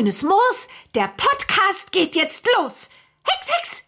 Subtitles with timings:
[0.00, 0.66] Grünes Moos.
[0.94, 2.88] Der Podcast geht jetzt los.
[3.22, 3.84] Hex, Hex!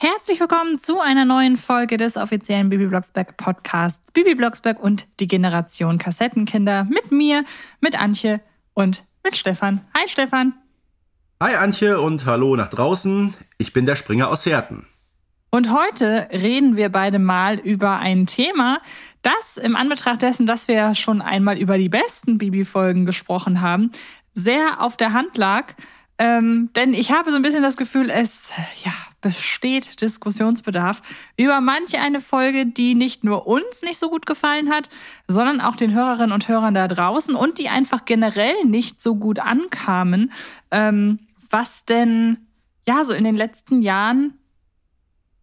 [0.00, 5.26] Herzlich willkommen zu einer neuen Folge des offiziellen Bibi Blocksberg Podcasts Bibi Blocksberg und die
[5.26, 7.44] Generation Kassettenkinder mit mir,
[7.80, 8.40] mit Antje
[8.72, 9.84] und mit Stefan.
[9.98, 10.54] Hi Stefan.
[11.42, 13.34] Hi Antje und hallo nach draußen.
[13.58, 14.86] Ich bin der Springer aus Herten.
[15.50, 18.78] Und heute reden wir beide mal über ein Thema,
[19.22, 23.90] das im Anbetracht dessen, dass wir schon einmal über die besten Bibi-Folgen gesprochen haben,
[24.32, 25.74] sehr auf der Hand lag.
[26.18, 28.52] Ähm, denn ich habe so ein bisschen das Gefühl, es
[28.84, 28.92] ja,
[29.22, 31.02] besteht Diskussionsbedarf
[31.36, 34.88] über manche eine Folge, die nicht nur uns nicht so gut gefallen hat,
[35.26, 39.40] sondern auch den Hörerinnen und Hörern da draußen und die einfach generell nicht so gut
[39.40, 40.30] ankamen.
[40.70, 42.46] Ähm, was denn
[42.86, 44.34] ja so in den letzten Jahren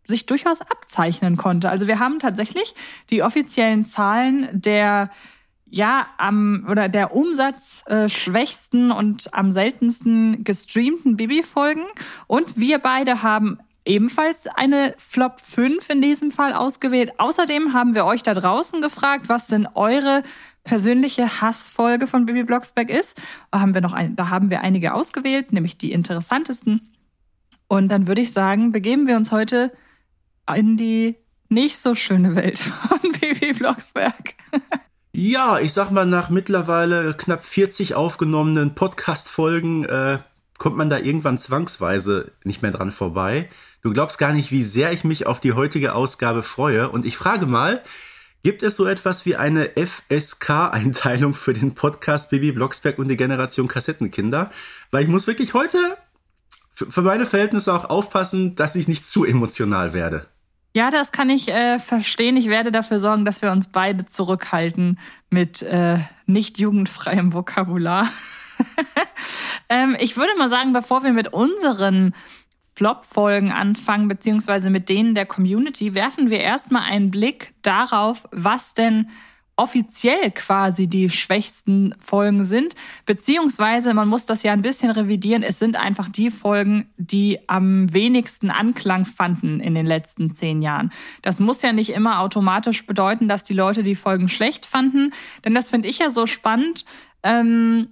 [0.07, 1.69] sich durchaus abzeichnen konnte.
[1.69, 2.73] Also wir haben tatsächlich
[3.09, 5.09] die offiziellen Zahlen der
[5.69, 11.83] ja am oder der umsatzschwächsten und am seltensten gestreamten Bibi-Folgen
[12.27, 17.13] und wir beide haben ebenfalls eine Flop 5 in diesem Fall ausgewählt.
[17.17, 20.23] Außerdem haben wir euch da draußen gefragt, was denn eure
[20.63, 23.19] persönliche Hassfolge von Bibi Blocksberg ist.
[23.51, 26.93] Da haben wir noch ein, da haben wir einige ausgewählt, nämlich die interessantesten.
[27.69, 29.71] Und dann würde ich sagen, begeben wir uns heute
[30.55, 31.15] in die
[31.49, 34.35] nicht so schöne Welt von Bibi Blocksberg.
[35.11, 40.19] Ja, ich sag mal, nach mittlerweile knapp 40 aufgenommenen Podcast-Folgen äh,
[40.57, 43.49] kommt man da irgendwann zwangsweise nicht mehr dran vorbei.
[43.81, 46.89] Du glaubst gar nicht, wie sehr ich mich auf die heutige Ausgabe freue.
[46.89, 47.81] Und ich frage mal,
[48.43, 53.67] gibt es so etwas wie eine FSK-Einteilung für den Podcast Bibi Blocksberg und die Generation
[53.67, 54.51] Kassettenkinder?
[54.91, 55.77] Weil ich muss wirklich heute
[56.73, 60.27] für meine Verhältnisse auch aufpassen, dass ich nicht zu emotional werde.
[60.77, 62.37] Ja, das kann ich äh, verstehen.
[62.37, 64.99] Ich werde dafür sorgen, dass wir uns beide zurückhalten
[65.31, 68.07] mit äh, nicht jugendfreiem Vokabular.
[69.69, 72.13] ähm, ich würde mal sagen, bevor wir mit unseren
[72.75, 79.09] Flop-Folgen anfangen, beziehungsweise mit denen der Community, werfen wir erstmal einen Blick darauf, was denn
[79.57, 82.75] offiziell quasi die schwächsten Folgen sind,
[83.05, 85.41] beziehungsweise man muss das ja ein bisschen revidieren.
[85.41, 90.91] Es sind einfach die Folgen, die am wenigsten Anklang fanden in den letzten zehn Jahren.
[91.23, 95.11] Das muss ja nicht immer automatisch bedeuten, dass die Leute die Folgen schlecht fanden,
[95.43, 96.85] denn das finde ich ja so spannend.
[97.23, 97.89] Ähm,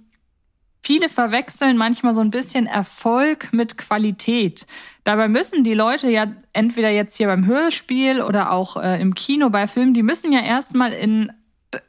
[0.84, 4.68] viele verwechseln manchmal so ein bisschen Erfolg mit Qualität.
[5.02, 9.50] Dabei müssen die Leute ja entweder jetzt hier beim Hörspiel oder auch äh, im Kino
[9.50, 11.32] bei Filmen, die müssen ja erstmal in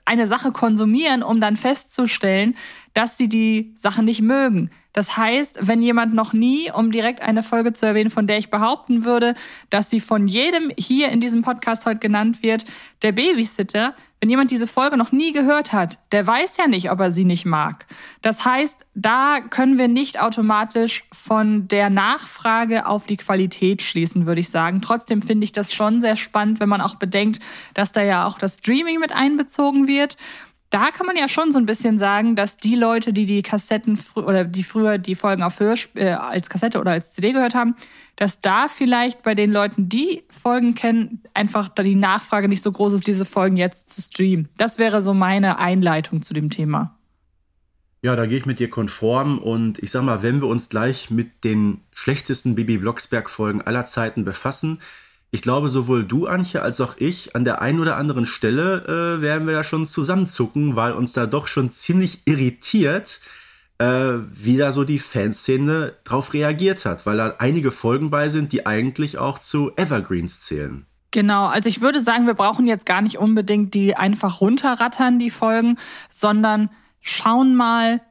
[0.06, 2.56] eine Sache konsumieren, um dann festzustellen,
[2.94, 4.72] dass sie die Sache nicht mögen.
[4.97, 8.50] Das heißt, wenn jemand noch nie, um direkt eine Folge zu erwähnen, von der ich
[8.50, 9.35] behaupten würde,
[9.69, 12.66] dass sie von jedem hier in diesem Podcast heute genannt wird,
[13.03, 17.00] der Babysitter, wenn jemand diese Folge noch nie gehört hat, der weiß ja nicht, ob
[17.00, 17.85] er sie nicht mag.
[18.24, 24.40] Das heißt, da können wir nicht automatisch von der Nachfrage auf die Qualität schließen, würde
[24.41, 24.81] ich sagen.
[24.81, 27.40] Trotzdem finde ich das schon sehr spannend, wenn man auch bedenkt,
[27.75, 30.18] dass da ja auch das Streaming mit einbezogen wird
[30.69, 33.97] da kann man ja schon so ein bisschen sagen, dass die Leute, die die Kassetten
[34.16, 37.75] oder die früher die Folgen auf Hörsp äh, als Kassette oder als CD gehört haben,
[38.17, 42.72] dass da vielleicht bei den Leuten, die Folgen kennen, einfach da die Nachfrage nicht so
[42.72, 44.50] groß ist, diese Folgen jetzt zu streamen.
[44.57, 46.97] Das wäre so meine Einleitung zu dem Thema.
[48.01, 51.09] Ja, da gehe ich mit dir konform und ich sag mal, wenn wir uns gleich
[51.09, 54.79] mit den schlechtesten Bibi Blocksberg Folgen aller Zeiten befassen,
[55.32, 59.22] ich glaube, sowohl du, Antje, als auch ich, an der einen oder anderen Stelle äh,
[59.22, 63.20] werden wir da schon zusammenzucken, weil uns da doch schon ziemlich irritiert,
[63.78, 63.86] äh,
[64.30, 68.66] wie da so die Fanszene drauf reagiert hat, weil da einige Folgen bei sind, die
[68.66, 70.86] eigentlich auch zu Evergreens zählen.
[71.12, 75.30] Genau, also ich würde sagen, wir brauchen jetzt gar nicht unbedingt die einfach runterrattern, die
[75.30, 75.78] Folgen,
[76.09, 76.70] sondern
[77.02, 78.02] schauen mal,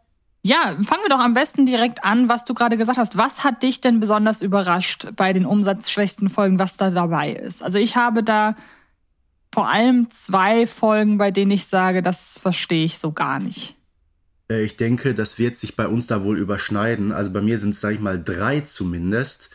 [0.47, 3.17] ja, fangen wir doch am besten direkt an, was du gerade gesagt hast.
[3.17, 7.65] Was hat dich denn besonders überrascht bei den umsatzschwächsten Folgen, was da dabei ist?
[7.65, 8.55] Also ich habe da
[9.53, 13.75] vor allem zwei Folgen, bei denen ich sage, das verstehe ich so gar nicht.
[14.49, 17.11] Äh, ich denke, das wird sich bei uns da wohl überschneiden.
[17.11, 19.51] Also bei mir sind es, sage ich mal, drei zumindest.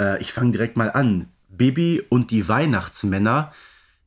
[0.00, 1.28] Äh, ich fange direkt mal an.
[1.50, 3.52] Bibi und die Weihnachtsmänner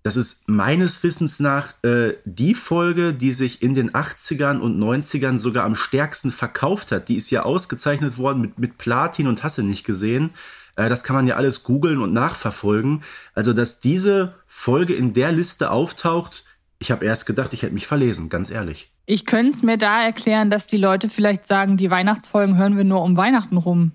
[0.06, 5.40] das ist meines Wissens nach äh, die Folge, die sich in den 80ern und 90ern
[5.40, 7.10] sogar am stärksten verkauft hat.
[7.10, 10.30] Die ist ja ausgezeichnet worden mit, mit Platin und Hasse nicht gesehen.
[10.76, 13.02] Äh, das kann man ja alles googeln und nachverfolgen.
[13.34, 16.46] Also, dass diese Folge in der Liste auftaucht,
[16.78, 18.92] ich habe erst gedacht, ich hätte mich verlesen, ganz ehrlich.
[19.08, 22.84] Ich könnte es mir da erklären, dass die Leute vielleicht sagen, die Weihnachtsfolgen hören wir
[22.84, 23.94] nur um Weihnachten rum.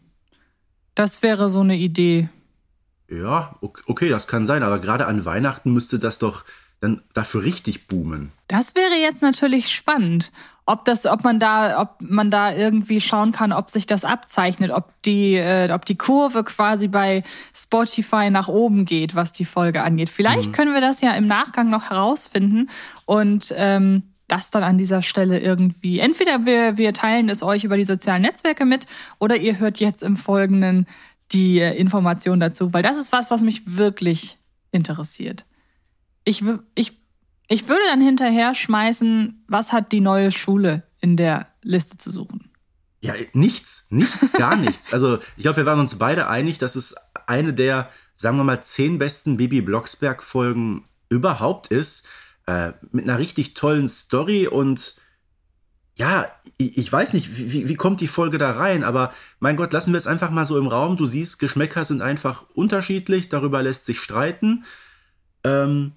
[0.97, 2.31] Das wäre so eine Idee.
[3.11, 6.45] Ja, okay, das kann sein, aber gerade an Weihnachten müsste das doch
[6.81, 8.33] dann dafür richtig boomen.
[8.49, 10.33] Das wäre jetzt natürlich spannend,
[10.65, 14.71] ob das, ob man da, ob man da irgendwie schauen kann, ob sich das abzeichnet,
[14.71, 17.23] ob die, äh, ob die Kurve quasi bei
[17.55, 20.09] Spotify nach oben geht, was die Folge angeht.
[20.09, 20.53] Vielleicht mhm.
[20.53, 22.71] können wir das ja im Nachgang noch herausfinden
[23.05, 25.99] und ähm, das dann an dieser Stelle irgendwie.
[25.99, 28.87] Entweder wir, wir teilen es euch über die sozialen Netzwerke mit
[29.19, 30.87] oder ihr hört jetzt im Folgenden
[31.33, 34.39] die Information dazu, weil das ist was, was mich wirklich
[34.73, 35.47] interessiert.
[36.25, 36.45] Ich,
[36.75, 37.01] ich
[37.53, 42.49] ich würde dann hinterher schmeißen, was hat die neue Schule in der Liste zu suchen?
[43.01, 44.95] Ja, nichts, nichts, gar nichts.
[44.95, 46.95] Also ich glaube, wir waren uns beide einig, dass es
[47.27, 52.07] eine der, sagen wir mal, zehn besten Bibi Blocksberg-Folgen überhaupt ist.
[52.47, 54.95] Äh, mit einer richtig tollen Story und
[56.01, 59.93] ja, ich, weiß nicht, wie, wie kommt die Folge da rein, aber mein Gott, lassen
[59.93, 60.97] wir es einfach mal so im Raum.
[60.97, 64.65] Du siehst, Geschmäcker sind einfach unterschiedlich, darüber lässt sich streiten.
[65.45, 65.93] Ähm,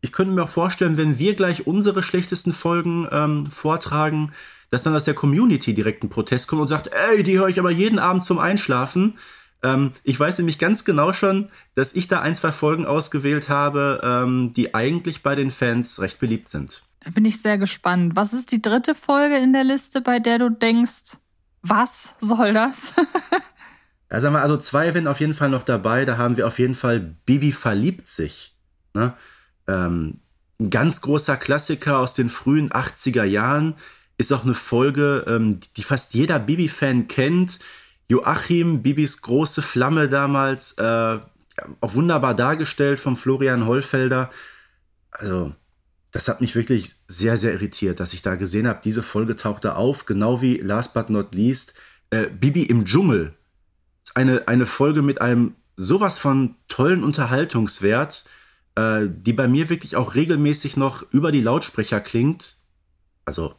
[0.00, 4.32] ich könnte mir auch vorstellen, wenn wir gleich unsere schlechtesten Folgen ähm, vortragen,
[4.70, 7.60] dass dann aus der Community direkt ein Protest kommt und sagt, ey, die höre ich
[7.60, 9.16] aber jeden Abend zum Einschlafen.
[9.62, 14.00] Ähm, ich weiß nämlich ganz genau schon, dass ich da ein, zwei Folgen ausgewählt habe,
[14.02, 16.82] ähm, die eigentlich bei den Fans recht beliebt sind.
[17.12, 18.16] Bin ich sehr gespannt.
[18.16, 21.16] Was ist die dritte Folge in der Liste, bei der du denkst,
[21.62, 22.94] was soll das?
[24.10, 26.04] ja, sagen wir also zwei sind auf jeden Fall noch dabei.
[26.04, 28.56] Da haben wir auf jeden Fall Bibi verliebt sich.
[28.94, 29.14] Ne?
[29.66, 30.20] Ähm,
[30.60, 33.76] ein ganz großer Klassiker aus den frühen 80er Jahren
[34.18, 37.60] ist auch eine Folge, ähm, die fast jeder Bibi-Fan kennt.
[38.08, 41.18] Joachim, Bibis große Flamme damals, äh,
[41.80, 44.30] auch wunderbar dargestellt vom Florian Hollfelder.
[45.10, 45.54] Also,
[46.10, 49.76] das hat mich wirklich sehr, sehr irritiert, dass ich da gesehen habe, diese Folge tauchte
[49.76, 51.74] auf, genau wie last but not least,
[52.10, 53.34] äh, Bibi im Dschungel.
[54.14, 58.24] Eine, eine Folge mit einem sowas von tollen Unterhaltungswert
[58.78, 62.56] äh, die bei mir wirklich auch regelmäßig noch über die Lautsprecher klingt.
[63.24, 63.54] Also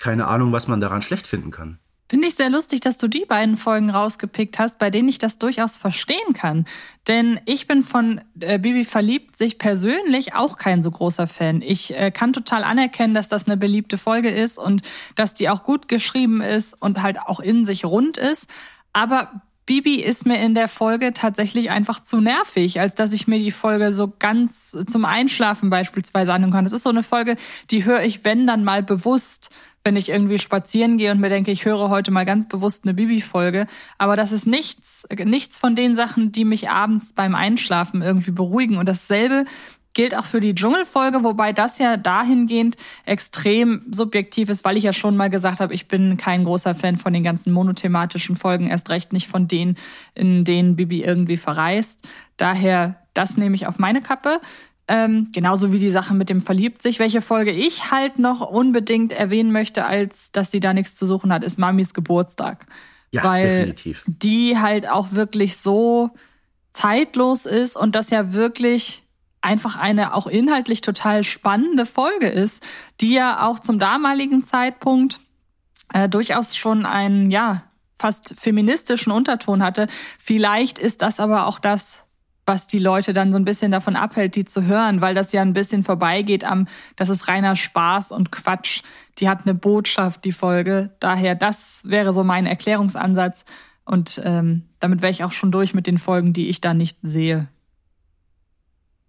[0.00, 1.78] keine Ahnung, was man daran schlecht finden kann.
[2.12, 5.38] Finde ich sehr lustig, dass du die beiden Folgen rausgepickt hast, bei denen ich das
[5.38, 6.66] durchaus verstehen kann.
[7.08, 11.62] Denn ich bin von äh, Bibi verliebt sich persönlich auch kein so großer Fan.
[11.62, 14.82] Ich äh, kann total anerkennen, dass das eine beliebte Folge ist und
[15.14, 18.46] dass die auch gut geschrieben ist und halt auch in sich rund ist.
[18.92, 23.38] Aber Bibi ist mir in der Folge tatsächlich einfach zu nervig, als dass ich mir
[23.38, 26.64] die Folge so ganz zum Einschlafen beispielsweise anhören kann.
[26.64, 27.36] Das ist so eine Folge,
[27.70, 29.50] die höre ich, wenn dann mal bewusst,
[29.84, 32.94] wenn ich irgendwie spazieren gehe und mir denke, ich höre heute mal ganz bewusst eine
[32.94, 33.66] Bibi-Folge.
[33.98, 38.78] Aber das ist nichts, nichts von den Sachen, die mich abends beim Einschlafen irgendwie beruhigen.
[38.78, 39.44] Und dasselbe
[39.94, 44.92] gilt auch für die Dschungelfolge, wobei das ja dahingehend extrem subjektiv ist, weil ich ja
[44.92, 48.90] schon mal gesagt habe, ich bin kein großer Fan von den ganzen monothematischen Folgen, erst
[48.90, 49.76] recht nicht von denen,
[50.14, 52.00] in denen Bibi irgendwie verreist.
[52.36, 54.40] Daher, das nehme ich auf meine Kappe.
[54.88, 56.98] Ähm, genauso wie die Sache mit dem Verliebt sich.
[56.98, 61.32] Welche Folge ich halt noch unbedingt erwähnen möchte, als dass sie da nichts zu suchen
[61.32, 62.66] hat, ist Mamis Geburtstag.
[63.12, 64.04] Ja, weil definitiv.
[64.06, 66.10] Die halt auch wirklich so
[66.72, 69.01] zeitlos ist und das ja wirklich
[69.42, 72.62] einfach eine auch inhaltlich total spannende Folge ist,
[73.00, 75.20] die ja auch zum damaligen Zeitpunkt
[75.92, 77.64] äh, durchaus schon einen, ja,
[77.98, 79.86] fast feministischen Unterton hatte.
[80.18, 82.04] Vielleicht ist das aber auch das,
[82.46, 85.42] was die Leute dann so ein bisschen davon abhält, die zu hören, weil das ja
[85.42, 88.82] ein bisschen vorbeigeht am, das ist reiner Spaß und Quatsch.
[89.18, 90.90] Die hat eine Botschaft, die Folge.
[90.98, 93.44] Daher, das wäre so mein Erklärungsansatz.
[93.84, 96.98] Und ähm, damit wäre ich auch schon durch mit den Folgen, die ich da nicht
[97.02, 97.48] sehe.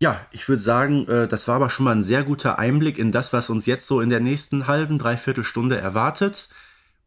[0.03, 3.13] Ja, ich würde sagen, äh, das war aber schon mal ein sehr guter Einblick in
[3.13, 6.49] das, was uns jetzt so in der nächsten halben, dreiviertel Stunde erwartet.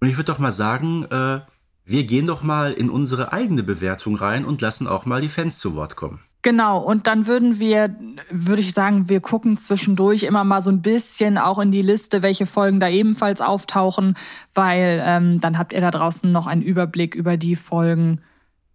[0.01, 1.41] Und ich würde doch mal sagen, äh,
[1.85, 5.59] wir gehen doch mal in unsere eigene Bewertung rein und lassen auch mal die Fans
[5.59, 6.21] zu Wort kommen.
[6.41, 7.95] Genau, und dann würden wir,
[8.31, 12.23] würde ich sagen, wir gucken zwischendurch immer mal so ein bisschen auch in die Liste,
[12.23, 14.15] welche Folgen da ebenfalls auftauchen,
[14.55, 18.23] weil ähm, dann habt ihr da draußen noch einen Überblick über die Folgen,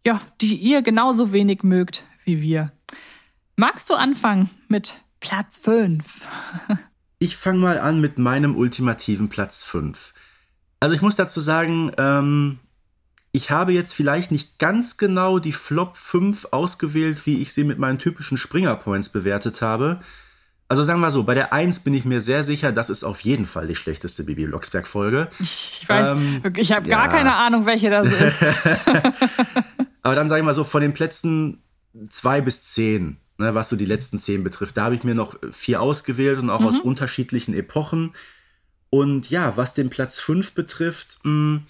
[0.05, 2.71] ja, die ihr genauso wenig mögt wie wir.
[3.61, 6.03] Magst du anfangen mit Platz 5?
[7.19, 10.15] ich fange mal an mit meinem ultimativen Platz 5.
[10.79, 12.57] Also ich muss dazu sagen, ähm,
[13.31, 17.77] ich habe jetzt vielleicht nicht ganz genau die Flop 5 ausgewählt, wie ich sie mit
[17.77, 19.99] meinen typischen Springer Points bewertet habe.
[20.67, 23.19] Also sagen wir so, bei der 1 bin ich mir sehr sicher, das ist auf
[23.19, 25.29] jeden Fall die schlechteste Bibi Blocksberg Folge.
[25.39, 26.97] Ich weiß, ähm, ich habe ja.
[26.97, 28.43] gar keine Ahnung, welche das ist.
[30.01, 31.61] Aber dann sagen wir so, von den Plätzen
[32.09, 34.77] 2 bis 10 ne, was so die letzten zehn betrifft.
[34.77, 36.67] Da habe ich mir noch vier ausgewählt und auch mhm.
[36.67, 38.13] aus unterschiedlichen Epochen.
[38.89, 41.65] Und ja, was den Platz fünf betrifft, mh, hm,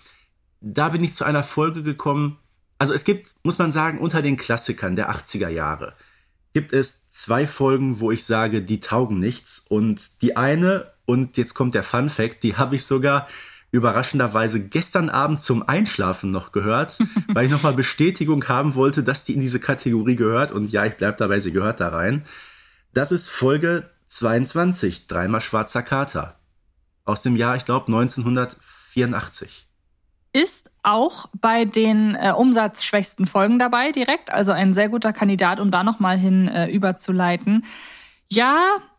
[0.61, 2.37] da bin ich zu einer Folge gekommen.
[2.77, 5.95] Also es gibt, muss man sagen, unter den Klassikern der 80er Jahre
[6.53, 9.65] gibt es zwei Folgen, wo ich sage, die taugen nichts.
[9.67, 13.27] Und die eine, und jetzt kommt der Fun Fact, die habe ich sogar
[13.71, 19.33] überraschenderweise gestern Abend zum Einschlafen noch gehört, weil ich nochmal Bestätigung haben wollte, dass die
[19.33, 20.51] in diese Kategorie gehört.
[20.51, 22.25] Und ja, ich bleib dabei, sie gehört da rein.
[22.93, 26.35] Das ist Folge 22, dreimal schwarzer Kater.
[27.05, 29.67] Aus dem Jahr, ich glaube, 1984
[30.33, 35.71] ist auch bei den äh, umsatzschwächsten Folgen dabei direkt, also ein sehr guter Kandidat, um
[35.71, 37.65] da nochmal hin äh, überzuleiten.
[38.29, 38.57] Ja,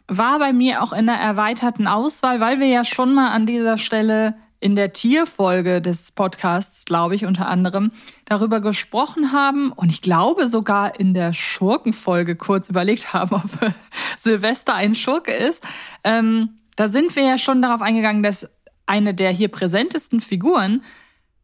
[0.09, 3.79] war bei mir auch in der erweiterten Auswahl, weil wir ja schon mal an dieser
[3.79, 7.90] Stelle in der Tierfolge des Podcasts, glaube ich, unter anderem
[8.25, 13.73] darüber gesprochen haben und ich glaube sogar in der Schurkenfolge kurz überlegt haben, ob
[14.16, 15.64] Silvester ein Schurke ist.
[16.04, 18.49] Ähm, da sind wir ja schon darauf eingegangen, dass
[18.87, 20.83] eine der hier präsentesten Figuren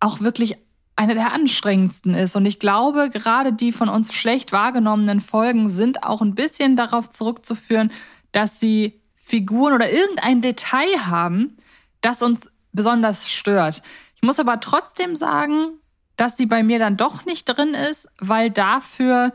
[0.00, 0.56] auch wirklich
[0.94, 2.36] eine der anstrengendsten ist.
[2.36, 7.10] Und ich glaube, gerade die von uns schlecht wahrgenommenen Folgen sind auch ein bisschen darauf
[7.10, 7.90] zurückzuführen,
[8.32, 11.56] dass sie Figuren oder irgendein Detail haben,
[12.00, 13.82] das uns besonders stört.
[14.14, 15.80] Ich muss aber trotzdem sagen,
[16.16, 19.32] dass sie bei mir dann doch nicht drin ist, weil dafür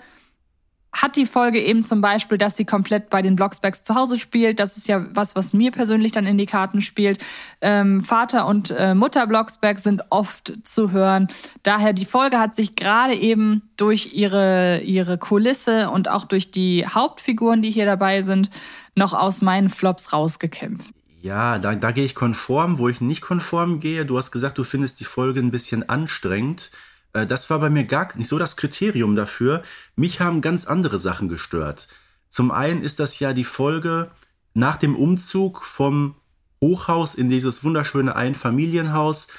[0.94, 4.62] hat die Folge eben zum Beispiel, dass sie komplett bei den Blocksbergs zu Hause spielt.
[4.62, 7.18] Das ist ja was, was mir persönlich dann in die Karten spielt.
[7.60, 11.28] Ähm, Vater und äh, Mutter Blocksberg sind oft zu hören.
[11.64, 16.88] Daher die Folge hat sich gerade eben durch ihre, ihre Kulisse und auch durch die
[16.88, 18.50] Hauptfiguren, die hier dabei sind,
[18.96, 20.94] noch aus meinen Flops rausgekämpft.
[21.24, 24.06] Ja, da, da gehe ich konform, wo ich nicht konform gehe.
[24.06, 26.70] Du hast gesagt, du findest die Folge ein bisschen anstrengend.
[27.14, 29.64] Äh, das war bei mir gar nicht so das Kriterium dafür.
[29.96, 31.88] Mich haben ganz andere Sachen gestört.
[32.28, 34.12] Zum einen ist das ja die Folge
[34.54, 36.16] nach dem Umzug vom
[36.62, 39.30] Hochhaus in dieses wunderschöne Einfamilienhaus,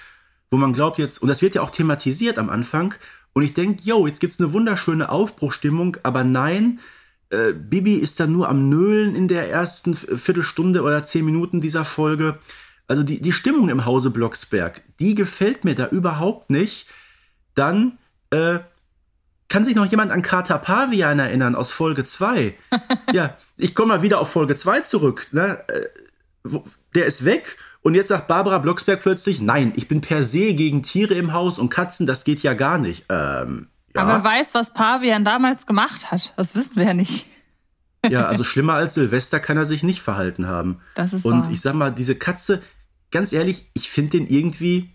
[0.51, 2.95] wo man glaubt jetzt, und das wird ja auch thematisiert am Anfang,
[3.35, 6.79] und ich denke, yo, jetzt gibt's eine wunderschöne Aufbruchstimmung, aber nein,
[7.35, 11.85] äh, Bibi ist dann nur am Nölen in der ersten Viertelstunde oder zehn Minuten dieser
[11.85, 12.39] Folge.
[12.87, 16.87] Also die, die Stimmung im Hause Blocksberg, die gefällt mir da überhaupt nicht.
[17.55, 17.99] Dann
[18.31, 18.61] äh,
[19.49, 22.55] kann sich noch jemand an Carter Pavian erinnern aus Folge 2.
[23.13, 25.29] ja, ich komme mal wieder auf Folge 2 zurück.
[25.33, 25.65] Ne?
[25.69, 26.59] Äh,
[26.95, 30.83] der ist weg und jetzt sagt Barbara Blocksberg plötzlich, nein, ich bin per se gegen
[30.83, 33.07] Tiere im Haus und Katzen, das geht ja gar nicht.
[33.09, 34.03] Ähm, ja.
[34.03, 36.35] Aber wer weiß, was Pavian damals gemacht hat.
[36.37, 37.27] Das wissen wir ja nicht.
[38.09, 40.81] ja, also schlimmer als Silvester kann er sich nicht verhalten haben.
[40.95, 41.51] Das ist Und wahr.
[41.51, 42.63] ich sag mal, diese Katze,
[43.11, 44.91] ganz ehrlich, ich finde den irgendwie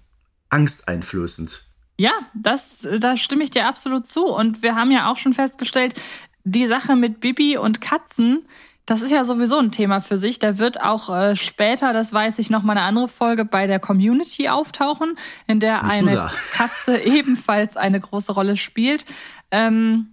[0.49, 1.65] angsteinflößend.
[1.97, 4.25] Ja, das, da stimme ich dir absolut zu.
[4.25, 5.99] Und wir haben ja auch schon festgestellt,
[6.43, 8.45] die Sache mit Bibi und Katzen,
[8.89, 10.39] das ist ja sowieso ein Thema für sich.
[10.39, 13.79] Da wird auch äh, später, das weiß ich, noch mal eine andere Folge bei der
[13.79, 15.15] Community auftauchen,
[15.45, 16.31] in der Nicht eine.
[16.51, 19.05] Katze ebenfalls eine große Rolle spielt.
[19.51, 20.07] Ähm,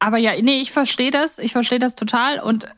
[0.00, 1.38] aber ja, nee, ich verstehe das.
[1.38, 2.40] Ich verstehe das total.
[2.40, 2.68] Und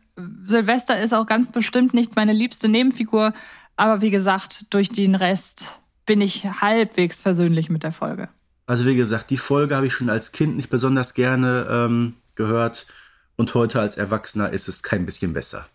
[0.46, 3.32] Silvester ist auch ganz bestimmt nicht meine liebste Nebenfigur.
[3.76, 8.28] Aber wie gesagt, durch den Rest bin ich halbwegs versöhnlich mit der Folge.
[8.66, 12.86] Also wie gesagt, die Folge habe ich schon als Kind nicht besonders gerne ähm, gehört
[13.36, 15.66] und heute als Erwachsener ist es kein bisschen besser.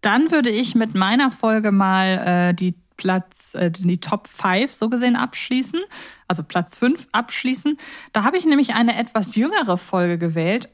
[0.00, 4.88] Dann würde ich mit meiner Folge mal äh, die Platz, äh, die Top 5 so
[4.88, 5.80] gesehen abschließen,
[6.28, 7.76] also Platz 5 abschließen.
[8.12, 10.70] Da habe ich nämlich eine etwas jüngere Folge gewählt.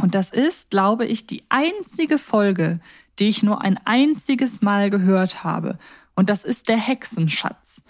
[0.00, 2.80] Und das ist, glaube ich, die einzige Folge,
[3.18, 5.78] die ich nur ein einziges Mal gehört habe.
[6.14, 7.84] Und das ist der Hexenschatz.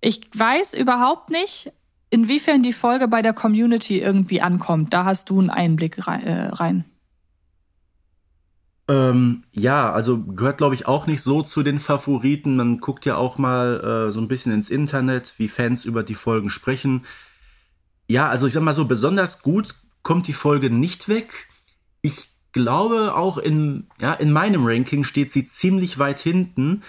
[0.00, 1.72] Ich weiß überhaupt nicht,
[2.10, 4.94] inwiefern die Folge bei der Community irgendwie ankommt.
[4.94, 6.84] Da hast du einen Einblick äh, rein.
[8.88, 12.56] Ähm, ja, also gehört glaube ich auch nicht so zu den Favoriten.
[12.56, 16.14] Man guckt ja auch mal äh, so ein bisschen ins Internet, wie Fans über die
[16.14, 17.04] Folgen sprechen.
[18.08, 21.48] Ja, also ich sag mal so, besonders gut kommt die Folge nicht weg.
[22.00, 26.82] Ich glaube auch in, ja, in meinem Ranking steht sie ziemlich weit hinten,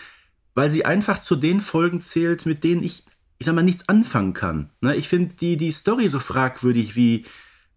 [0.53, 3.05] weil sie einfach zu den Folgen zählt, mit denen ich,
[3.39, 4.69] ich sag mal, nichts anfangen kann.
[4.81, 7.25] Ne, ich finde die, die Story so fragwürdig, wie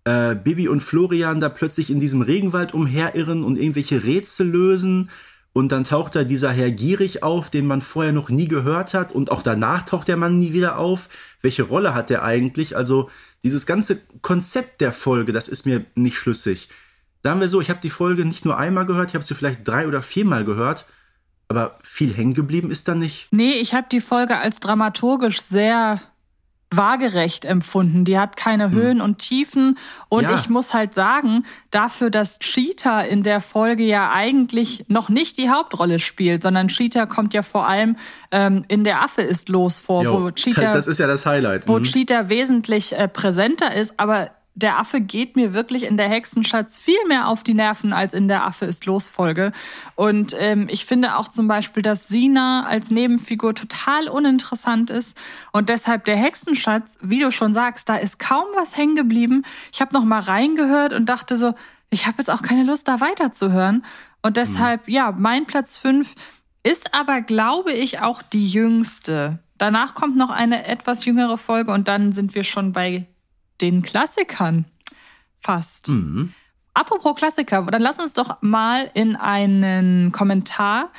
[0.04, 5.10] äh, Bibi und Florian da plötzlich in diesem Regenwald umherirren und irgendwelche Rätsel lösen.
[5.52, 9.12] Und dann taucht da dieser Herr Gierig auf, den man vorher noch nie gehört hat.
[9.12, 11.08] Und auch danach taucht der Mann nie wieder auf.
[11.42, 12.76] Welche Rolle hat der eigentlich?
[12.76, 13.10] Also
[13.42, 16.68] dieses ganze Konzept der Folge, das ist mir nicht schlüssig.
[17.22, 19.66] Sagen wir so, ich habe die Folge nicht nur einmal gehört, ich habe sie vielleicht
[19.66, 20.86] drei oder viermal gehört.
[21.50, 23.26] Aber viel hängen geblieben ist da nicht.
[23.32, 26.00] Nee, ich habe die Folge als dramaturgisch sehr
[26.72, 28.04] waagerecht empfunden.
[28.04, 29.76] Die hat keine Höhen und Tiefen.
[30.08, 30.36] Und Ja.
[30.36, 35.50] ich muss halt sagen, dafür, dass Cheetah in der Folge ja eigentlich noch nicht die
[35.50, 37.96] Hauptrolle spielt, sondern Cheetah kommt ja vor allem
[38.30, 41.66] ähm, in der Affe ist los vor, wo Jo, Cheetah das ist ja das Highlight.
[41.66, 41.82] wo Mhm.
[41.82, 44.30] Cheetah wesentlich äh, präsenter ist, aber
[44.62, 48.28] der Affe geht mir wirklich in der Hexenschatz viel mehr auf die Nerven als in
[48.28, 49.52] der Affe ist los Folge.
[49.94, 55.16] Und ähm, ich finde auch zum Beispiel, dass Sina als Nebenfigur total uninteressant ist
[55.52, 59.42] und deshalb der Hexenschatz, wie du schon sagst, da ist kaum was hängen geblieben.
[59.72, 61.54] Ich habe noch mal reingehört und dachte so,
[61.90, 63.84] ich habe jetzt auch keine Lust, da weiterzuhören.
[64.22, 64.94] Und deshalb, mhm.
[64.94, 66.14] ja, mein Platz fünf
[66.62, 69.38] ist aber, glaube ich, auch die jüngste.
[69.58, 73.06] Danach kommt noch eine etwas jüngere Folge und dann sind wir schon bei
[73.60, 74.64] den Klassikern.
[75.38, 75.88] Fast.
[75.88, 76.32] Mhm.
[76.74, 80.90] Apropos Klassiker, dann lass uns doch mal in einen Kommentar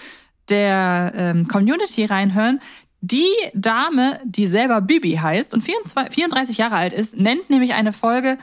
[0.50, 2.60] der ähm, Community reinhören.
[3.00, 7.94] Die Dame, die selber Bibi heißt und 24, 34 Jahre alt ist, nennt nämlich eine
[7.94, 8.38] Folge,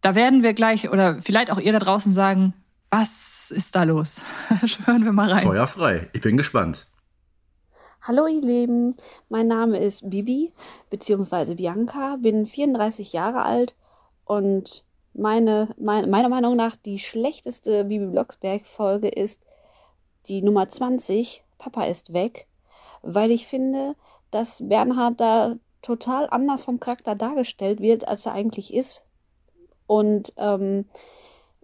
[0.00, 2.54] da werden wir gleich oder vielleicht auch ihr da draußen sagen,
[2.90, 4.24] was ist da los?
[4.84, 5.44] Hören wir mal rein.
[5.44, 6.08] Feuer frei.
[6.12, 6.86] Ich bin gespannt.
[8.04, 8.96] Hallo ihr Lieben,
[9.28, 10.52] mein Name ist Bibi
[10.90, 11.54] bzw.
[11.54, 13.76] Bianca, bin 34 Jahre alt
[14.24, 19.40] und meine, meine, meiner Meinung nach die schlechteste Bibi Blocksberg Folge ist
[20.26, 22.48] die Nummer 20, Papa ist weg,
[23.02, 23.94] weil ich finde,
[24.32, 29.00] dass Bernhard da total anders vom Charakter dargestellt wird, als er eigentlich ist
[29.86, 30.86] und ähm,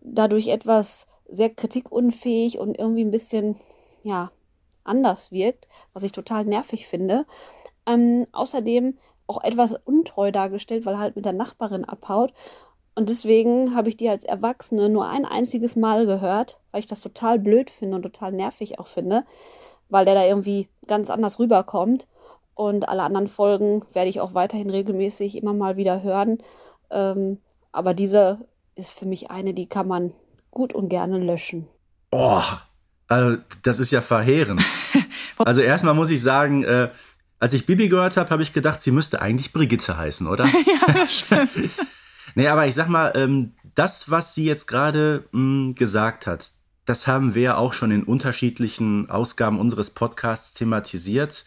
[0.01, 3.57] dadurch etwas sehr kritikunfähig und irgendwie ein bisschen,
[4.05, 4.31] ja,
[4.89, 7.27] anders wirkt, was ich total nervig finde.
[7.87, 12.33] Ähm, außerdem auch etwas untreu dargestellt, weil er halt mit der Nachbarin abhaut.
[12.95, 17.01] Und deswegen habe ich die als Erwachsene nur ein einziges Mal gehört, weil ich das
[17.01, 19.25] total blöd finde und total nervig auch finde,
[19.89, 22.09] weil der da irgendwie ganz anders rüberkommt.
[22.55, 26.39] Und alle anderen Folgen werde ich auch weiterhin regelmäßig immer mal wieder hören.
[26.91, 27.39] Ähm,
[27.71, 28.41] aber diese
[28.75, 30.13] ist für mich eine, die kann man
[30.51, 31.69] gut und gerne löschen.
[32.11, 32.43] Oh,
[33.09, 34.63] also, das ist ja verheerend.
[35.39, 36.91] also erstmal muss ich sagen, äh,
[37.41, 40.45] als ich Bibi gehört habe, habe ich gedacht, sie müsste eigentlich Brigitte heißen, oder?
[40.67, 41.71] ja, das stimmt.
[42.35, 46.53] nee, aber ich sag mal, ähm, das, was sie jetzt gerade hm, gesagt hat,
[46.85, 51.45] das haben wir auch schon in unterschiedlichen Ausgaben unseres Podcasts thematisiert.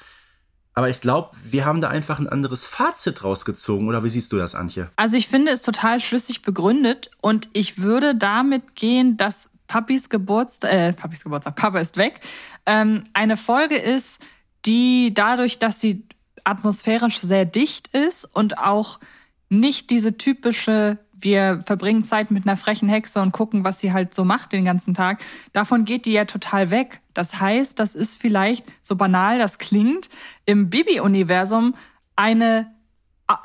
[0.73, 3.87] Aber ich glaube, wir haben da einfach ein anderes Fazit rausgezogen.
[3.89, 4.89] Oder wie siehst du das, Antje?
[4.95, 10.73] Also ich finde es total schlüssig begründet und ich würde damit gehen, dass Papis Geburtstag,
[10.73, 12.19] äh, Papis Geburtstag, Papa ist weg,
[12.65, 14.21] ähm, eine Folge ist,
[14.65, 16.03] die dadurch, dass sie
[16.43, 18.99] atmosphärisch sehr dicht ist und auch
[19.47, 24.13] nicht diese typische, wir verbringen Zeit mit einer frechen Hexe und gucken, was sie halt
[24.13, 25.23] so macht den ganzen Tag.
[25.53, 26.99] Davon geht die ja total weg.
[27.13, 30.09] Das heißt, das ist vielleicht, so banal das klingt,
[30.45, 31.75] im Bibi-Universum
[32.17, 32.69] eine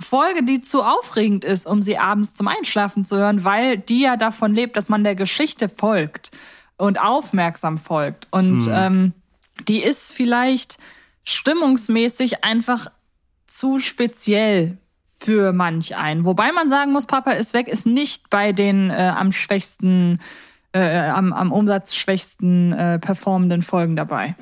[0.01, 4.17] Folge, die zu aufregend ist, um sie abends zum Einschlafen zu hören, weil die ja
[4.17, 6.31] davon lebt, dass man der Geschichte folgt
[6.77, 8.29] und aufmerksam folgt.
[8.31, 8.73] Und mhm.
[8.73, 9.13] ähm,
[9.69, 10.79] die ist vielleicht
[11.25, 12.89] stimmungsmäßig einfach
[13.47, 14.79] zu speziell
[15.19, 16.25] für manch einen.
[16.25, 20.21] Wobei man sagen muss, Papa ist weg, ist nicht bei den äh, am schwächsten,
[20.73, 24.37] äh, am, am umsatzschwächsten äh, performenden Folgen dabei.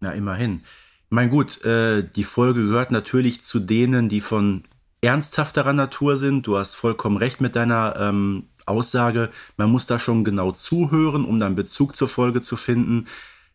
[0.00, 0.62] Na, immerhin.
[1.08, 4.64] Ich meine, gut, äh, die Folge gehört natürlich zu denen, die von
[5.00, 6.46] ernsthafterer Natur sind.
[6.46, 9.30] Du hast vollkommen recht mit deiner ähm, Aussage.
[9.56, 13.06] Man muss da schon genau zuhören, um dann Bezug zur Folge zu finden.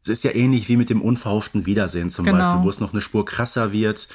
[0.02, 2.38] Es ist ja ähnlich wie mit dem unverhofften Wiedersehen zum genau.
[2.38, 4.08] Beispiel, wo es noch eine Spur krasser wird.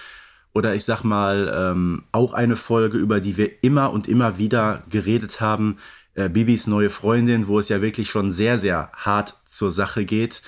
[0.54, 4.82] Oder ich sag mal, ähm, auch eine Folge, über die wir immer und immer wieder
[4.88, 5.76] geredet haben.
[6.14, 10.42] Äh, Bibis neue Freundin, wo es ja wirklich schon sehr, sehr hart zur Sache geht.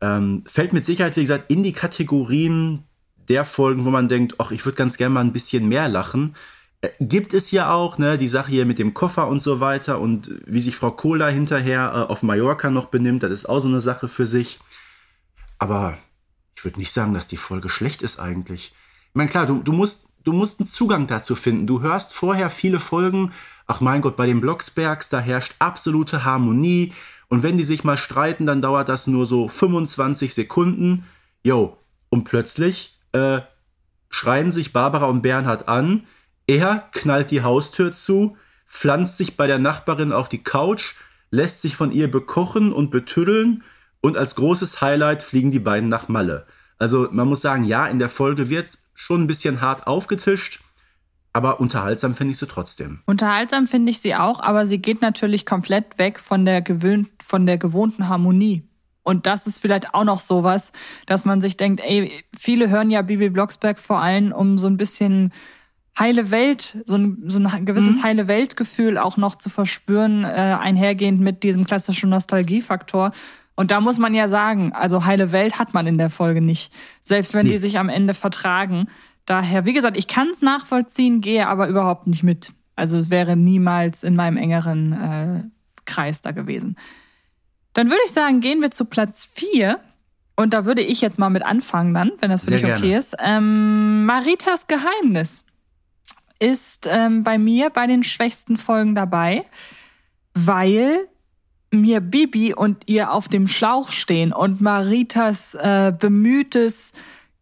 [0.00, 2.84] Ähm, fällt mit Sicherheit, wie gesagt, in die Kategorien
[3.28, 6.34] der Folgen, wo man denkt, ach, ich würde ganz gerne mal ein bisschen mehr lachen.
[6.80, 10.00] Äh, gibt es ja auch, ne, die Sache hier mit dem Koffer und so weiter
[10.00, 13.68] und wie sich Frau Kohler hinterher äh, auf Mallorca noch benimmt, das ist auch so
[13.68, 14.58] eine Sache für sich.
[15.58, 15.98] Aber
[16.56, 18.72] ich würde nicht sagen, dass die Folge schlecht ist eigentlich.
[19.10, 21.66] Ich meine, klar, du, du, musst, du musst einen Zugang dazu finden.
[21.66, 23.32] Du hörst vorher viele Folgen,
[23.66, 26.92] ach mein Gott, bei den Blocksbergs, da herrscht absolute Harmonie.
[27.28, 31.04] Und wenn die sich mal streiten, dann dauert das nur so 25 Sekunden.
[31.42, 31.76] Jo,
[32.08, 33.40] und plötzlich äh,
[34.10, 36.06] schreien sich Barbara und Bernhard an.
[36.46, 38.36] Er knallt die Haustür zu,
[38.66, 40.94] pflanzt sich bei der Nachbarin auf die Couch,
[41.30, 43.62] lässt sich von ihr bekochen und betüddeln
[44.00, 46.46] und als großes Highlight fliegen die beiden nach Malle.
[46.78, 50.60] Also man muss sagen, ja, in der Folge wird schon ein bisschen hart aufgetischt,
[51.32, 53.00] aber unterhaltsam finde ich sie trotzdem.
[53.06, 57.46] Unterhaltsam finde ich sie auch, aber sie geht natürlich komplett weg von der, gewöhnt, von
[57.46, 58.64] der gewohnten Harmonie.
[59.02, 60.72] Und das ist vielleicht auch noch sowas,
[61.06, 64.76] dass man sich denkt, ey, viele hören ja Bibi Blocksberg vor allem, um so ein
[64.76, 65.32] bisschen
[65.98, 68.02] heile Welt, so ein, so ein gewisses mhm.
[68.02, 73.12] heile Weltgefühl auch noch zu verspüren, äh, einhergehend mit diesem klassischen Nostalgiefaktor.
[73.56, 76.72] Und da muss man ja sagen, also heile Welt hat man in der Folge nicht.
[77.00, 77.52] Selbst wenn nee.
[77.52, 78.88] die sich am Ende vertragen.
[79.28, 82.50] Daher, wie gesagt, ich kann es nachvollziehen, gehe aber überhaupt nicht mit.
[82.76, 85.42] Also es wäre niemals in meinem engeren äh,
[85.84, 86.78] Kreis da gewesen.
[87.74, 89.80] Dann würde ich sagen, gehen wir zu Platz 4.
[90.34, 92.80] Und da würde ich jetzt mal mit anfangen dann, wenn das für Sehr dich okay
[92.80, 92.96] gerne.
[92.96, 93.16] ist.
[93.22, 95.44] Ähm, Maritas Geheimnis
[96.38, 99.44] ist ähm, bei mir bei den schwächsten Folgen dabei,
[100.32, 101.06] weil
[101.70, 106.92] mir Bibi und ihr auf dem Schlauch stehen und Maritas äh, bemühtes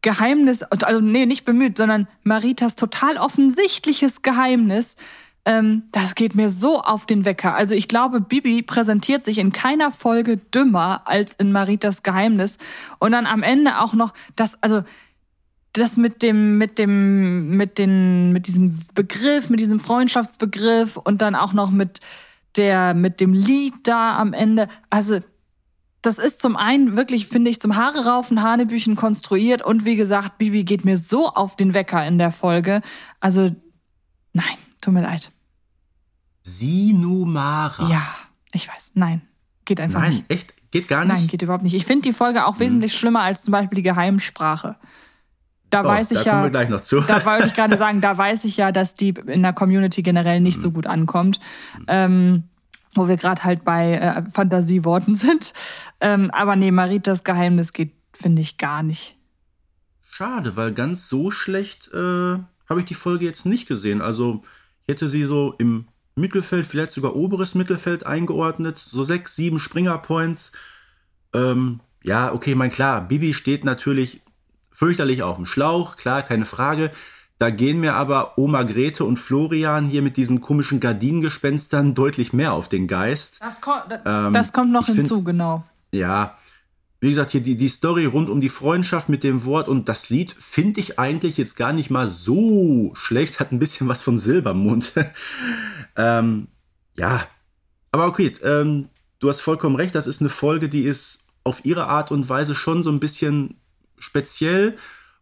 [0.02, 4.96] Geheimnis, also nee, nicht bemüht, sondern Maritas total offensichtliches Geheimnis,
[5.46, 7.54] ähm, das geht mir so auf den Wecker.
[7.54, 12.59] Also ich glaube, Bibi präsentiert sich in keiner Folge dümmer als in Maritas Geheimnis.
[12.98, 14.82] Und dann am Ende auch noch das, also
[15.72, 21.37] das mit dem, mit dem, mit den, mit diesem Begriff, mit diesem Freundschaftsbegriff und dann
[21.37, 22.00] auch noch mit
[22.56, 24.66] der, mit dem Lied da am Ende.
[24.90, 25.20] Also,
[26.07, 30.38] das ist zum einen wirklich, finde ich, zum Haare raufen, Hanebüchen konstruiert und wie gesagt,
[30.38, 32.81] Bibi geht mir so auf den Wecker in der Folge.
[33.21, 33.55] Also,
[34.33, 34.45] nein,
[34.81, 35.33] tut mir leid.
[36.42, 37.88] Sinumara.
[37.88, 38.03] Ja,
[38.53, 38.92] ich weiß.
[38.95, 39.23] Nein,
[39.64, 40.25] geht einfach Nein, nicht.
[40.31, 40.55] echt?
[40.71, 41.14] Geht gar nicht?
[41.16, 41.75] Nein, geht überhaupt nicht.
[41.75, 44.77] Ich finde die Folge auch wesentlich schlimmer als zum Beispiel die Geheimsprache.
[45.71, 46.31] Da Oh, weiß ich da ja.
[46.33, 47.01] kommen wir gleich noch zu.
[47.01, 50.40] Da wollte ich gerade sagen, da weiß ich ja, dass die in der Community generell
[50.40, 51.40] nicht so gut ankommt.
[51.88, 52.45] Ähm,
[52.96, 55.52] wo wir gerade halt bei äh, Fantasieworten sind.
[56.00, 59.16] Ähm, aber nee, Maritas Geheimnis geht, finde ich, gar nicht.
[60.11, 64.00] Schade, weil ganz so schlecht äh, habe ich die Folge jetzt nicht gesehen.
[64.00, 64.42] Also
[64.82, 68.78] ich hätte sie so im Mittelfeld, vielleicht sogar oberes Mittelfeld eingeordnet.
[68.78, 70.52] So sechs, sieben Springer-Points.
[71.35, 74.22] Ähm, ja, okay, mein klar, Bibi steht natürlich
[74.72, 76.90] fürchterlich auf dem Schlauch, klar, keine Frage.
[77.38, 82.55] Da gehen mir aber Oma Grete und Florian hier mit diesen komischen Gardinengespenstern deutlich mehr
[82.55, 83.40] auf den Geist.
[83.42, 85.62] Das, kommt, Ähm, das kommt noch ich find- hinzu, genau.
[85.92, 86.38] Ja,
[87.01, 90.09] wie gesagt, hier die, die Story rund um die Freundschaft mit dem Wort und das
[90.09, 93.38] Lied finde ich eigentlich jetzt gar nicht mal so schlecht.
[93.38, 94.92] Hat ein bisschen was von Silbermond.
[95.96, 96.49] ähm,
[96.96, 97.27] ja,
[97.92, 99.94] aber okay, jetzt, ähm, du hast vollkommen recht.
[99.94, 103.61] Das ist eine Folge, die ist auf ihre Art und Weise schon so ein bisschen
[103.99, 104.77] speziell.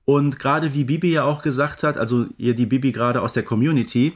[0.05, 3.43] Und gerade wie Bibi ja auch gesagt hat, also ihr die Bibi gerade aus der
[3.43, 4.12] Community,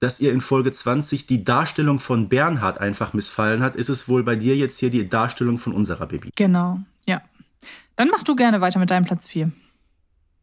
[0.00, 4.22] dass ihr in Folge 20 die Darstellung von Bernhard einfach missfallen hat, ist es wohl
[4.22, 6.30] bei dir jetzt hier die Darstellung von unserer Bibi.
[6.36, 7.22] Genau, ja.
[7.96, 9.50] Dann mach du gerne weiter mit deinem Platz 4.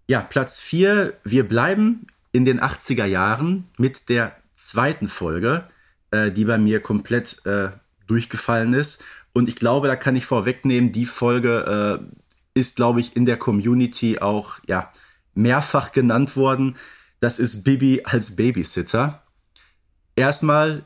[0.08, 5.66] Ja, Platz 4, wir bleiben in den 80er Jahren mit der zweiten Folge,
[6.12, 7.70] äh, die bei mir komplett äh,
[8.06, 9.04] durchgefallen ist.
[9.34, 12.18] Und ich glaube, da kann ich vorwegnehmen, die Folge äh,
[12.58, 14.92] ist, glaube ich, in der Community auch ja,
[15.36, 16.76] mehrfach genannt worden.
[17.20, 19.24] Das ist Bibi als Babysitter.
[20.16, 20.84] Erstmal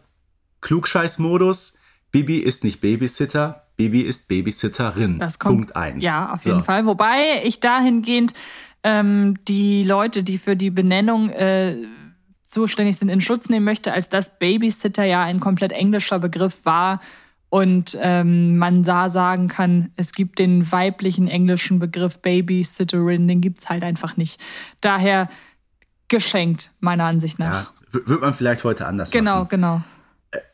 [0.60, 1.79] Klugscheiß-Modus.
[2.12, 5.17] Bibi ist nicht Babysitter, Bibi ist Babysitterin.
[5.17, 6.03] Das kommt, Punkt 1.
[6.03, 6.86] Ja, auf jeden Fall.
[6.86, 8.34] Wobei ich dahingehend
[8.84, 11.77] ähm, die Leute, die für die Benennung äh,
[12.43, 16.99] zuständig sind, in Schutz nehmen möchte, als dass Babysitter ja ein komplett englischer Begriff war
[17.51, 23.69] und ähm, man da sagen kann, es gibt den weiblichen englischen Begriff Babysitterin, den gibt's
[23.69, 24.39] halt einfach nicht.
[24.79, 25.27] Daher
[26.07, 27.73] geschenkt, meiner Ansicht nach.
[27.91, 29.49] Ja, wird man vielleicht heute anders genau, machen.
[29.49, 29.81] genau.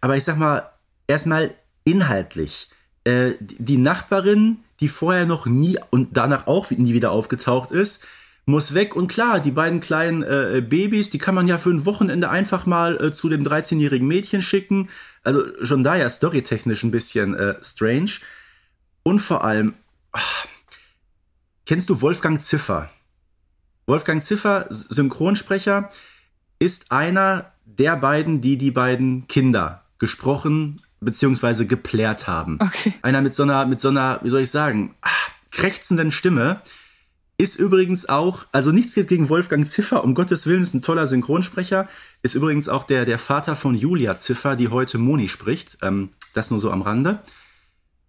[0.01, 0.71] Aber ich sag mal,
[1.05, 2.67] erstmal inhaltlich.
[3.03, 8.07] Äh, die die Nachbarin, die vorher noch nie und danach auch nie wieder aufgetaucht ist,
[8.47, 8.95] muss weg.
[8.95, 12.65] Und klar, die beiden kleinen äh, Babys, die kann man ja für ein Wochenende einfach
[12.65, 14.89] mal äh, zu dem 13-jährigen Mädchen schicken.
[15.27, 18.11] Also schon da ja storytechnisch ein bisschen äh, strange.
[19.03, 19.73] Und vor allem,
[20.13, 20.47] ach,
[21.65, 22.89] kennst du Wolfgang Ziffer?
[23.87, 25.89] Wolfgang Ziffer, Synchronsprecher,
[26.59, 31.65] ist einer der beiden, die die beiden Kinder gesprochen bzw.
[31.65, 32.57] geplärt haben.
[32.61, 32.93] Okay.
[33.01, 35.09] Einer mit so einer, mit so einer, wie soll ich sagen, ah,
[35.51, 36.61] krächzenden Stimme.
[37.39, 41.06] Ist übrigens auch, also nichts geht gegen Wolfgang Ziffer, um Gottes Willen, ist ein toller
[41.06, 41.88] Synchronsprecher.
[42.23, 45.78] Ist übrigens auch der, der Vater von Julia Ziffer, die heute Moni spricht.
[45.84, 47.19] Ähm, das nur so am Rande.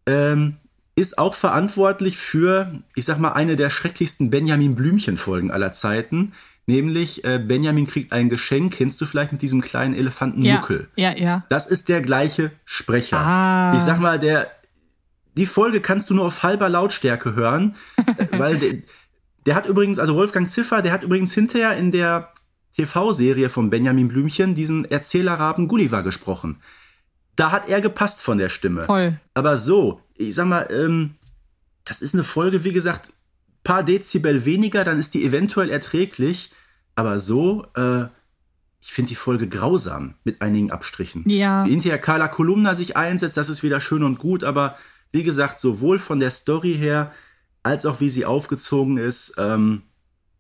[0.06, 0.56] Ähm,
[0.96, 6.32] ist auch verantwortlich für, ich sag mal, eine der schrecklichsten Benjamin Blümchen-Folgen aller Zeiten.
[6.66, 10.88] Nämlich äh, Benjamin kriegt ein Geschenk, kennst du vielleicht mit diesem kleinen Elefanten Ja, Muckel.
[10.96, 11.44] ja, ja.
[11.50, 13.18] Das ist der gleiche Sprecher.
[13.18, 13.74] Ah.
[13.76, 14.50] Ich sag mal, der,
[15.36, 17.76] die Folge kannst du nur auf halber Lautstärke hören,
[18.32, 18.82] weil
[19.48, 22.32] der, hat übrigens, also Wolfgang Ziffer, der hat übrigens hinterher in der
[22.76, 26.60] TV-Serie von Benjamin Blümchen diesen Erzählerraben Gulliver gesprochen.
[27.34, 28.82] Da hat er gepasst von der Stimme.
[28.82, 29.18] Voll.
[29.32, 31.14] Aber so, ich sag mal, ähm,
[31.84, 33.12] das ist eine Folge, wie gesagt,
[33.64, 36.50] paar Dezibel weniger, dann ist die eventuell erträglich.
[36.94, 38.04] Aber so, äh,
[38.82, 41.24] ich finde die Folge grausam mit einigen Abstrichen.
[41.26, 41.64] Ja.
[41.64, 44.76] Wie hinterher Carla Kolumna sich einsetzt, das ist wieder schön und gut, aber
[45.10, 47.12] wie gesagt, sowohl von der Story her,
[47.68, 49.82] als auch wie sie aufgezogen ist, ähm,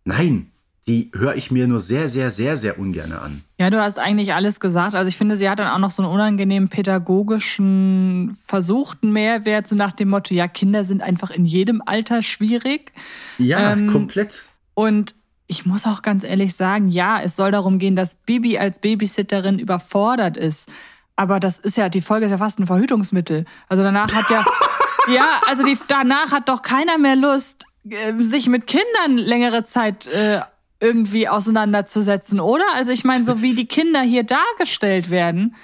[0.04, 0.50] nein,
[0.86, 3.42] die höre ich mir nur sehr, sehr, sehr, sehr ungern an.
[3.60, 4.94] Ja, du hast eigentlich alles gesagt.
[4.94, 9.76] Also ich finde, sie hat dann auch noch so einen unangenehmen pädagogischen, versuchten Mehrwert, so
[9.76, 12.92] nach dem Motto, ja, Kinder sind einfach in jedem Alter schwierig.
[13.36, 14.44] Ja, ähm, komplett.
[14.72, 15.14] Und
[15.46, 19.58] ich muss auch ganz ehrlich sagen, ja, es soll darum gehen, dass Bibi als Babysitterin
[19.58, 20.70] überfordert ist.
[21.16, 23.44] Aber das ist ja, die Folge ist ja fast ein Verhütungsmittel.
[23.68, 24.42] Also danach hat ja,
[25.10, 30.06] ja, also die, danach hat doch keiner mehr Lust, äh, sich mit Kindern längere Zeit
[30.08, 30.40] äh,
[30.80, 32.64] irgendwie auseinanderzusetzen, oder?
[32.74, 35.56] Also ich meine, so wie die Kinder hier dargestellt werden,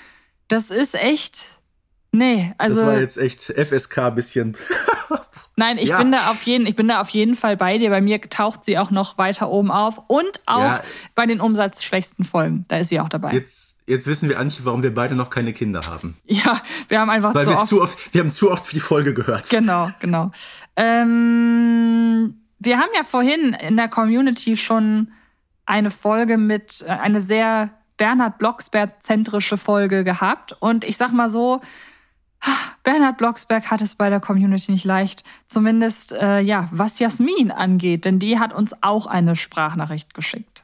[0.49, 1.59] das ist echt.
[2.13, 2.81] Nee, also.
[2.81, 4.57] Das war jetzt echt FSK bisschen.
[5.57, 5.99] Nein, ich ja.
[5.99, 7.91] bin da auf jeden, ich bin da auf jeden Fall bei dir.
[7.91, 10.81] Bei mir taucht sie auch noch weiter oben auf und auch ja.
[11.15, 12.65] bei den umsatzschwächsten Folgen.
[12.69, 13.35] Da ist sie auch dabei.
[13.35, 16.17] Jetzt, jetzt wissen wir eigentlich, warum wir beide noch keine Kinder haben.
[16.25, 18.81] Ja, wir haben einfach Weil zu, wir oft, zu oft, wir haben zu oft die
[18.81, 19.49] Folge gehört.
[19.51, 20.31] Genau, genau.
[20.77, 25.13] Ähm, wir haben ja vorhin in der Community schon
[25.67, 30.57] eine Folge mit, äh, eine sehr Bernhard Blocksberg-zentrische Folge gehabt.
[30.59, 31.61] Und ich sag mal so,
[32.83, 35.25] Bernhard Blocksberg hat es bei der Community nicht leicht.
[35.47, 40.64] Zumindest, äh, ja, was Jasmin angeht, denn die hat uns auch eine Sprachnachricht geschickt.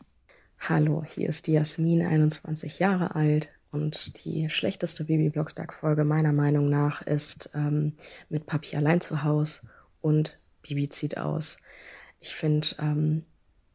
[0.68, 3.50] Hallo, hier ist die Jasmin, 21 Jahre alt.
[3.72, 7.94] Und die schlechteste Bibi Blocksberg-Folge meiner Meinung nach ist ähm,
[8.28, 9.62] mit Papi allein zu Haus
[10.02, 11.56] und Bibi zieht aus.
[12.20, 13.22] Ich finde ähm,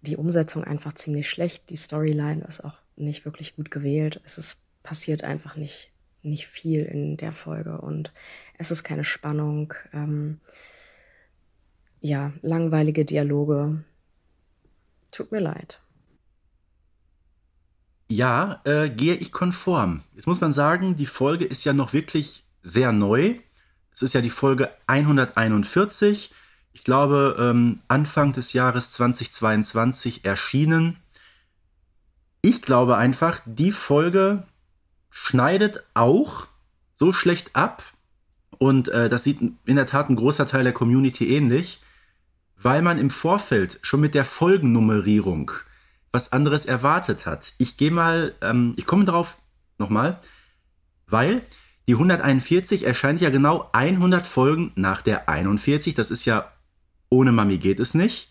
[0.01, 1.71] die Umsetzung einfach ziemlich schlecht.
[1.71, 4.21] Die Storyline ist auch nicht wirklich gut gewählt.
[4.23, 8.13] Es ist passiert einfach nicht nicht viel in der Folge und
[8.59, 9.73] es ist keine Spannung.
[9.91, 10.39] Ähm,
[11.99, 13.83] ja, langweilige Dialoge.
[15.11, 15.81] Tut mir leid.
[18.07, 20.01] Ja, äh, gehe ich konform.
[20.13, 23.35] Jetzt muss man sagen, die Folge ist ja noch wirklich sehr neu.
[23.91, 26.31] Es ist ja die Folge 141
[26.75, 30.97] ich glaube, ähm, Anfang des Jahres 2022 erschienen.
[32.41, 34.43] Ich glaube einfach, die Folge
[35.09, 36.47] schneidet auch
[36.93, 37.81] so schlecht ab.
[38.57, 41.81] Und äh, das sieht in der Tat ein großer Teil der Community ähnlich,
[42.57, 45.51] weil man im Vorfeld schon mit der Folgennummerierung
[46.15, 47.53] was anderes erwartet hat.
[47.59, 49.37] Ich gehe mal, ähm, ich komme darauf
[49.77, 50.19] nochmal,
[51.07, 51.43] weil
[51.87, 55.93] die 141 erscheint ja genau 100 Folgen nach der 41.
[55.93, 56.51] Das ist ja
[57.09, 58.29] ohne Mami geht es nicht.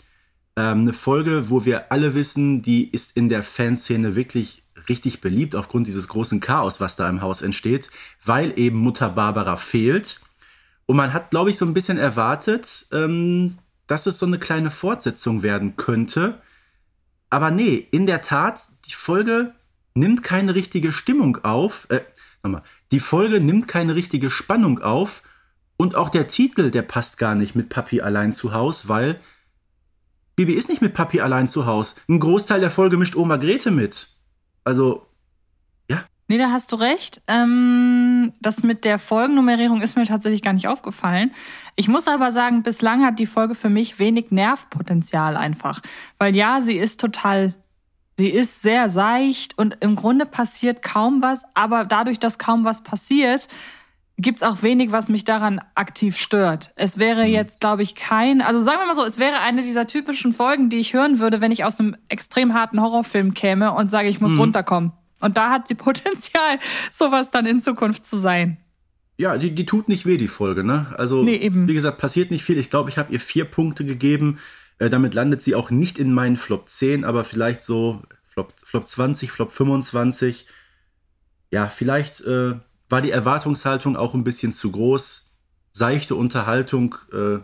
[0.57, 5.57] Ähm, eine Folge, wo wir alle wissen, die ist in der Fanszene wirklich richtig beliebt
[5.57, 7.91] aufgrund dieses großen Chaos, was da im Haus entsteht,
[8.25, 10.21] weil eben Mutter Barbara fehlt.
[10.87, 14.71] Und man hat, glaube ich, so ein bisschen erwartet, ähm, dass es so eine kleine
[14.71, 16.41] Fortsetzung werden könnte.
[17.35, 19.55] Aber nee, in der Tat, die Folge
[19.95, 21.89] nimmt keine richtige Stimmung auf.
[21.91, 22.03] Äh,
[22.45, 25.25] nochmal, die Folge nimmt keine richtige Spannung auf
[25.77, 29.19] und auch der Titel, der passt gar nicht mit Papi allein zu Haus, weil
[30.37, 31.97] Bibi ist nicht mit Papi allein zu Haus.
[32.09, 34.11] Ein Großteil der Folge mischt Oma Grete mit.
[34.63, 35.05] Also.
[36.27, 37.21] Nee, da hast du recht.
[37.29, 41.33] Ähm, das mit der Folgennummerierung ist mir tatsächlich gar nicht aufgefallen.
[41.77, 45.81] Ich muss aber sagen, bislang hat die Folge für mich wenig Nervpotenzial einfach.
[46.19, 47.55] Weil ja, sie ist total
[48.17, 52.85] Sie ist sehr seicht und im Grunde passiert kaum was, aber dadurch, dass kaum was
[52.85, 53.49] passiert,
[54.17, 56.73] gibt's auch wenig, was mich daran aktiv stört.
[56.77, 57.33] Es wäre mhm.
[57.33, 60.69] jetzt, glaube ich, kein, also sagen wir mal so, es wäre eine dieser typischen Folgen,
[60.69, 64.21] die ich hören würde, wenn ich aus einem extrem harten Horrorfilm käme und sage, ich
[64.21, 64.41] muss mhm.
[64.41, 64.93] runterkommen.
[65.25, 66.59] Und da hat sie Potenzial,
[66.93, 68.59] sowas dann in Zukunft zu sein.
[69.17, 70.93] Ja, die, die tut nicht weh, die Folge, ne?
[70.99, 72.59] Also, nee, wie gesagt, passiert nicht viel.
[72.59, 74.39] Ich glaube, ich habe ihr vier Punkte gegeben.
[74.79, 78.89] Äh, damit landet sie auch nicht in meinen Flop 10, aber vielleicht so Flop, Flop
[78.89, 80.47] 20, Flop 25.
[81.53, 82.55] Ja, vielleicht äh,
[82.89, 85.37] war die Erwartungshaltung auch ein bisschen zu groß.
[85.71, 87.39] Seichte Unterhaltung äh,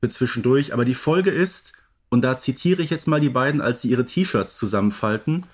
[0.00, 0.74] für zwischendurch.
[0.74, 1.72] Aber die Folge ist,
[2.10, 5.46] und da zitiere ich jetzt mal die beiden, als sie ihre T-Shirts zusammenfalten,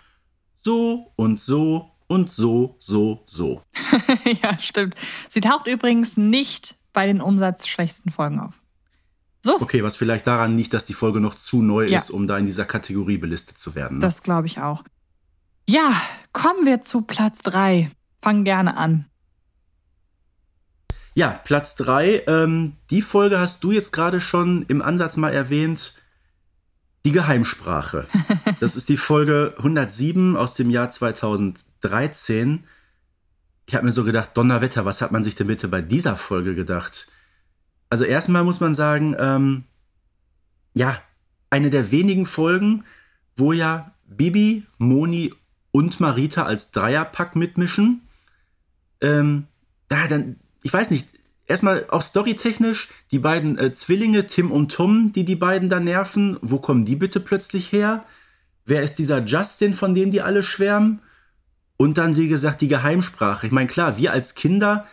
[0.64, 3.62] so und so und so, so, so.
[4.42, 4.94] ja, stimmt.
[5.28, 8.60] Sie taucht übrigens nicht bei den umsatzschwächsten Folgen auf.
[9.40, 9.60] So.
[9.60, 11.98] Okay, was vielleicht daran liegt, dass die Folge noch zu neu ja.
[11.98, 13.98] ist, um da in dieser Kategorie belistet zu werden.
[13.98, 14.00] Ne?
[14.00, 14.84] Das glaube ich auch.
[15.68, 15.92] Ja,
[16.32, 17.90] kommen wir zu Platz drei.
[18.22, 19.06] Fang gerne an.
[21.14, 22.22] Ja, Platz drei.
[22.26, 25.94] Ähm, die Folge hast du jetzt gerade schon im Ansatz mal erwähnt.
[27.04, 28.06] Die Geheimsprache.
[28.60, 32.64] Das ist die Folge 107 aus dem Jahr 2013.
[33.66, 36.54] Ich habe mir so gedacht, Donnerwetter, was hat man sich denn bitte bei dieser Folge
[36.54, 37.08] gedacht?
[37.90, 39.64] Also erstmal muss man sagen, ähm,
[40.74, 41.02] ja,
[41.50, 42.84] eine der wenigen Folgen,
[43.36, 45.34] wo ja Bibi, Moni
[45.72, 48.02] und Marita als Dreierpack mitmischen.
[49.00, 49.46] Ähm,
[49.90, 51.06] ja, dann ich weiß nicht,
[51.46, 56.38] erstmal auch storytechnisch, die beiden äh, Zwillinge, Tim und Tom, die die beiden da nerven,
[56.42, 58.04] wo kommen die bitte plötzlich her?
[58.64, 61.00] wer ist dieser Justin, von dem die alle schwärmen?
[61.76, 63.46] Und dann, wie gesagt, die Geheimsprache.
[63.46, 64.86] Ich meine, klar, wir als Kinder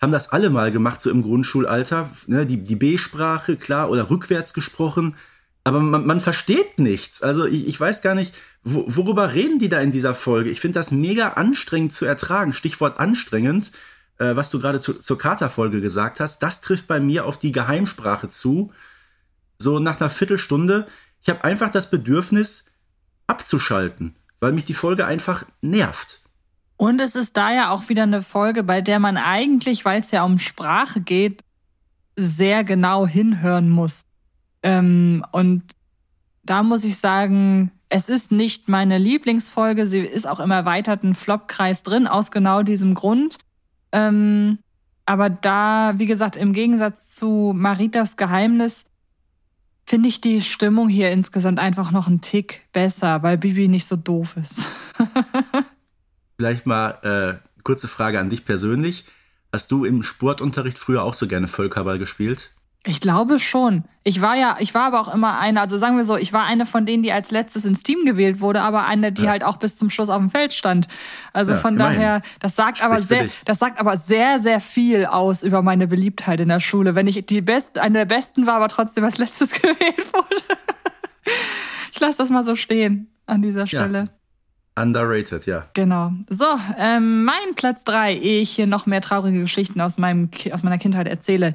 [0.00, 2.10] haben das alle mal gemacht, so im Grundschulalter.
[2.26, 2.46] Ne?
[2.46, 5.16] Die, die B-Sprache, klar, oder rückwärts gesprochen.
[5.64, 7.22] Aber man, man versteht nichts.
[7.22, 10.50] Also ich, ich weiß gar nicht, wo, worüber reden die da in dieser Folge?
[10.50, 12.52] Ich finde das mega anstrengend zu ertragen.
[12.52, 13.72] Stichwort anstrengend,
[14.18, 16.40] äh, was du gerade zu, zur Katerfolge gesagt hast.
[16.40, 18.72] Das trifft bei mir auf die Geheimsprache zu.
[19.58, 20.86] So nach einer Viertelstunde.
[21.22, 22.66] Ich habe einfach das Bedürfnis,
[23.26, 26.20] abzuschalten, weil mich die Folge einfach nervt.
[26.76, 30.10] Und es ist da ja auch wieder eine Folge, bei der man eigentlich, weil es
[30.10, 31.42] ja um Sprache geht,
[32.16, 34.02] sehr genau hinhören muss.
[34.62, 35.62] Ähm, und
[36.42, 39.86] da muss ich sagen, es ist nicht meine Lieblingsfolge.
[39.86, 43.38] Sie ist auch im erweiterten Flop-Kreis drin, aus genau diesem Grund.
[43.92, 44.58] Ähm,
[45.06, 48.84] aber da, wie gesagt, im Gegensatz zu Maritas Geheimnis,
[49.86, 53.96] finde ich die Stimmung hier insgesamt einfach noch einen Tick besser, weil Bibi nicht so
[53.96, 54.70] doof ist.
[56.36, 59.06] Vielleicht mal äh, kurze Frage an dich persönlich.
[59.50, 62.50] Hast du im Sportunterricht früher auch so gerne Völkerball gespielt?
[62.88, 63.84] Ich glaube schon.
[64.02, 66.46] Ich war ja, ich war aber auch immer eine, also sagen wir so, ich war
[66.46, 69.30] eine von denen, die als letztes ins Team gewählt wurde, aber eine, die ja.
[69.30, 70.88] halt auch bis zum Schluss auf dem Feld stand.
[71.34, 72.00] Also ja, von immerhin.
[72.00, 75.86] daher, das sagt Sprich aber sehr, das sagt aber sehr, sehr viel aus über meine
[75.86, 76.94] Beliebtheit in der Schule.
[76.94, 80.42] Wenn ich die best, eine der besten war, aber trotzdem als letztes gewählt wurde.
[81.92, 84.08] ich lasse das mal so stehen an dieser Stelle.
[84.76, 84.82] Ja.
[84.82, 85.66] Underrated, ja.
[85.74, 86.12] Genau.
[86.30, 86.46] So,
[86.78, 90.78] ähm, mein Platz drei, ehe ich hier noch mehr traurige Geschichten aus, meinem, aus meiner
[90.78, 91.52] Kindheit erzähle.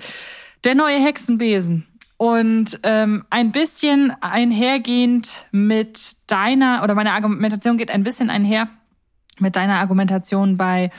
[0.63, 1.88] Der neue Hexenbesen.
[2.17, 8.69] Und ähm, ein bisschen einhergehend mit deiner, oder meine Argumentation geht ein bisschen einher
[9.39, 10.89] mit deiner Argumentation bei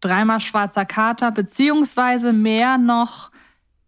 [0.00, 3.30] dreimal schwarzer Kater, beziehungsweise mehr noch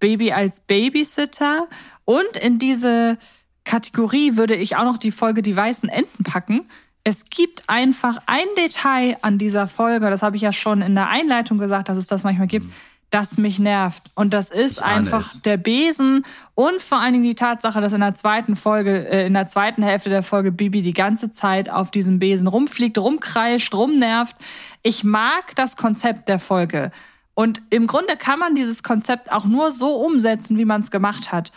[0.00, 1.66] Baby als Babysitter.
[2.04, 3.18] Und in diese
[3.64, 6.66] Kategorie würde ich auch noch die Folge Die weißen Enten packen,
[7.08, 11.08] es gibt einfach ein Detail an dieser Folge, das habe ich ja schon in der
[11.08, 12.66] Einleitung gesagt, dass es das manchmal gibt,
[13.10, 14.02] das mich nervt.
[14.14, 15.42] Und das ist einfach es.
[15.42, 19.34] der Besen und vor allen Dingen die Tatsache, dass in der zweiten Folge, äh, in
[19.34, 24.36] der zweiten Hälfte der Folge Bibi die ganze Zeit auf diesem Besen rumfliegt, rumkreischt, rumnervt.
[24.82, 26.90] Ich mag das Konzept der Folge.
[27.34, 31.32] Und im Grunde kann man dieses Konzept auch nur so umsetzen, wie man es gemacht
[31.32, 31.52] hat.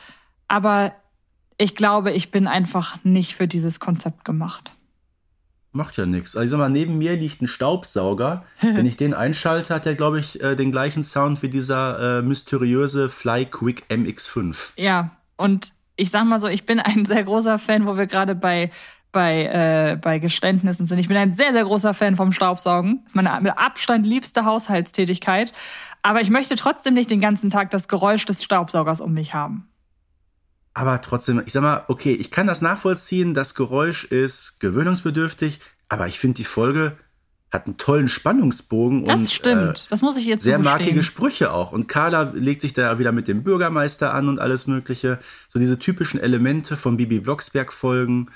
[0.48, 0.94] Aber
[1.58, 4.74] ich glaube, ich bin einfach nicht für dieses Konzept gemacht.
[5.72, 6.36] Macht ja nichts.
[6.36, 8.44] Also ich sag mal, neben mir liegt ein Staubsauger.
[8.62, 12.22] Wenn ich den einschalte, hat er, glaube ich, äh, den gleichen Sound wie dieser äh,
[12.22, 14.74] mysteriöse Fly Quick MX5.
[14.78, 18.36] Ja, und ich sag mal so, ich bin ein sehr großer Fan, wo wir gerade
[18.36, 18.72] bei
[19.12, 21.00] bei, äh, bei Geständnissen sind.
[21.00, 23.06] Ich bin ein sehr, sehr großer Fan vom Staubsaugen.
[23.14, 25.52] Meine mit Abstand liebste Haushaltstätigkeit.
[26.04, 29.69] Aber ich möchte trotzdem nicht den ganzen Tag das Geräusch des Staubsaugers um mich haben
[30.80, 36.08] aber trotzdem, ich sag mal, okay, ich kann das nachvollziehen, das Geräusch ist gewöhnungsbedürftig, aber
[36.08, 36.96] ich finde die Folge
[37.52, 39.80] hat einen tollen Spannungsbogen das und stimmt.
[39.80, 41.74] Äh, das muss ich jetzt sehr markige Sprüche auch.
[41.74, 45.20] Und Carla legt sich da wieder mit dem Bürgermeister an und alles Mögliche.
[45.50, 48.30] So diese typischen Elemente von Bibi Blocksberg Folgen.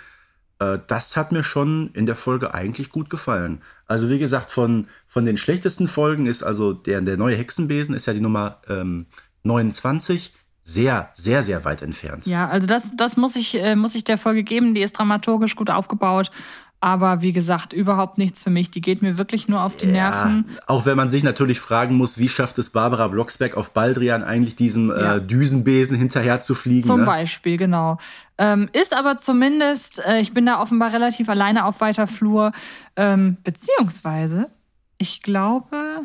[0.59, 3.61] Äh, das hat mir schon in der Folge eigentlich gut gefallen.
[3.85, 8.05] Also wie gesagt, von von den schlechtesten Folgen ist also der der neue Hexenbesen ist
[8.07, 9.05] ja die Nummer ähm,
[9.43, 12.25] 29 sehr, sehr, sehr weit entfernt.
[12.25, 14.73] Ja, also das, das muss ich, äh, muss ich der Folge geben.
[14.73, 16.31] Die ist dramaturgisch gut aufgebaut.
[16.79, 18.69] Aber wie gesagt, überhaupt nichts für mich.
[18.69, 20.49] Die geht mir wirklich nur auf die ja, Nerven.
[20.67, 24.57] Auch wenn man sich natürlich fragen muss, wie schafft es Barbara Blocksberg auf Baldrian eigentlich
[24.57, 25.15] diesem äh, ja.
[25.15, 26.85] äh, Düsenbesen hinterher zu fliegen?
[26.85, 27.05] Zum ne?
[27.05, 27.99] Beispiel, genau.
[28.37, 32.51] Ähm, ist aber zumindest, äh, ich bin da offenbar relativ alleine auf weiter Flur.
[32.97, 34.49] Ähm, beziehungsweise,
[34.97, 36.01] ich glaube,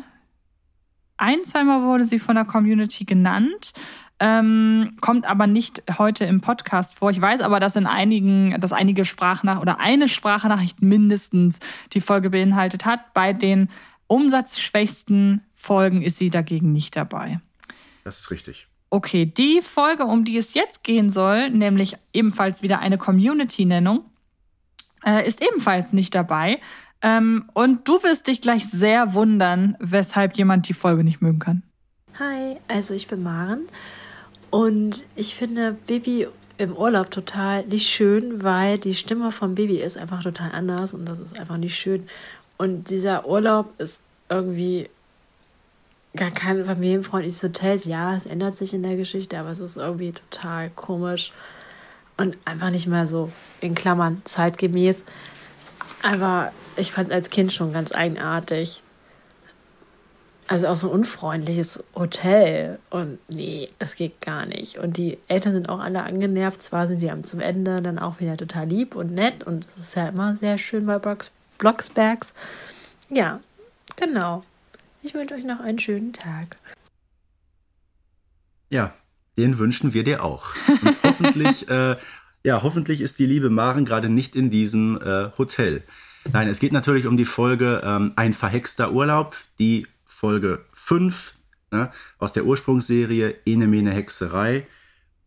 [1.17, 3.73] ein, zweimal wurde sie von der Community genannt
[4.19, 7.09] ähm, kommt aber nicht heute im Podcast vor.
[7.09, 11.59] Ich weiß aber, dass in einigen, dass einige Sprachnach oder eine Sprachnachricht mindestens
[11.93, 13.13] die Folge beinhaltet hat.
[13.13, 13.69] Bei den
[14.07, 17.39] umsatzschwächsten Folgen ist sie dagegen nicht dabei.
[18.03, 18.67] Das ist richtig.
[18.89, 24.03] Okay, die Folge, um die es jetzt gehen soll, nämlich ebenfalls wieder eine Community-Nennung,
[25.05, 26.59] äh, ist ebenfalls nicht dabei.
[27.01, 31.63] Ähm, und du wirst dich gleich sehr wundern, weshalb jemand die Folge nicht mögen kann.
[32.17, 33.69] Hi, also ich bin Maren
[34.51, 36.27] und ich finde Baby
[36.57, 41.05] im Urlaub total nicht schön, weil die Stimme von Baby ist einfach total anders und
[41.05, 42.07] das ist einfach nicht schön.
[42.57, 44.89] Und dieser Urlaub ist irgendwie
[46.15, 47.79] gar kein familienfreundliches Hotel.
[47.85, 51.31] Ja, es ändert sich in der Geschichte, aber es ist irgendwie total komisch
[52.17, 53.31] und einfach nicht mehr so
[53.61, 55.03] in Klammern zeitgemäß.
[56.01, 58.81] Aber ich fand als Kind schon ganz eigenartig.
[60.49, 62.79] Also auch so ein unfreundliches Hotel.
[62.89, 64.79] Und nee, das geht gar nicht.
[64.79, 66.63] Und die Eltern sind auch alle angenervt.
[66.63, 69.43] Zwar sind sie am zum Ende dann auch wieder total lieb und nett.
[69.43, 72.33] Und es ist ja immer sehr schön bei Blocks Blocksbergs.
[73.09, 73.41] Ja,
[73.95, 74.43] genau.
[75.03, 76.57] Ich wünsche euch noch einen schönen Tag.
[78.71, 78.95] Ja,
[79.37, 80.55] den wünschen wir dir auch.
[80.81, 81.95] Und hoffentlich, äh,
[82.43, 85.83] ja, hoffentlich ist die liebe Maren gerade nicht in diesem äh, Hotel.
[86.33, 89.85] Nein, es geht natürlich um die Folge ähm, Ein verhexter Urlaub, die
[90.19, 91.33] Folge 5
[91.71, 94.67] ne, aus der Ursprungsserie Ene Mene Hexerei.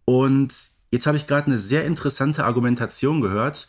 [0.04, 0.54] Und
[0.90, 3.68] jetzt habe ich gerade eine sehr interessante Argumentation gehört.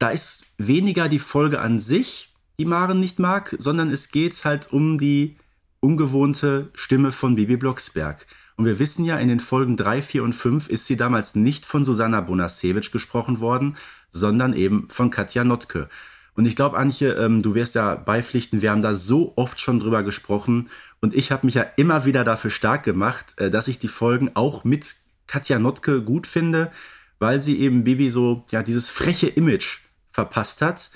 [0.00, 4.72] Da ist weniger die Folge an sich, die Maren nicht mag, sondern es geht halt
[4.72, 5.36] um die
[5.78, 8.26] ungewohnte Stimme von Bibi Blocksberg.
[8.56, 11.64] Und wir wissen ja, in den Folgen 3, 4 und 5 ist sie damals nicht
[11.64, 13.76] von Susanna Bonasewicz gesprochen worden,
[14.10, 15.88] sondern eben von Katja Notke.
[16.34, 19.80] Und ich glaube, Antje, ähm, du wirst ja beipflichten, wir haben da so oft schon
[19.80, 20.70] drüber gesprochen
[21.00, 24.30] und ich habe mich ja immer wieder dafür stark gemacht, äh, dass ich die Folgen
[24.34, 26.70] auch mit Katja Notke gut finde,
[27.18, 29.80] weil sie eben Bibi so, ja, dieses freche Image
[30.10, 30.90] verpasst hat.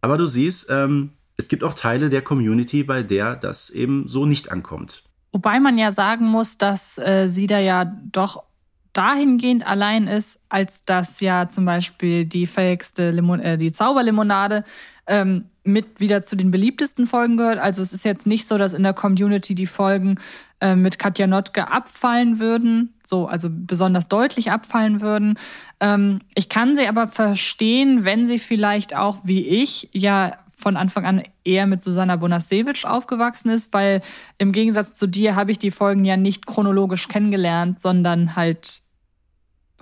[0.00, 4.26] Aber du siehst, ähm, es gibt auch Teile der Community, bei der das eben so
[4.26, 5.04] nicht ankommt.
[5.32, 8.44] Wobei man ja sagen muss, dass äh, sie da ja doch
[8.92, 14.64] dahingehend allein ist, als dass ja zum Beispiel die fähigste Limon äh, die Zauberlimonade
[15.06, 17.58] ähm, mit wieder zu den beliebtesten Folgen gehört.
[17.58, 20.18] Also es ist jetzt nicht so, dass in der Community die Folgen
[20.60, 25.38] äh, mit Katja Notke abfallen würden, so also besonders deutlich abfallen würden.
[25.80, 30.32] Ähm, ich kann sie aber verstehen, wenn sie vielleicht auch wie ich ja
[30.62, 34.00] von Anfang an eher mit Susanna Bonasewicz aufgewachsen ist, weil
[34.38, 38.81] im Gegensatz zu dir habe ich die Folgen ja nicht chronologisch kennengelernt, sondern halt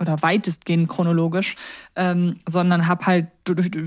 [0.01, 1.55] oder weitestgehend chronologisch,
[1.95, 3.27] ähm, sondern habe halt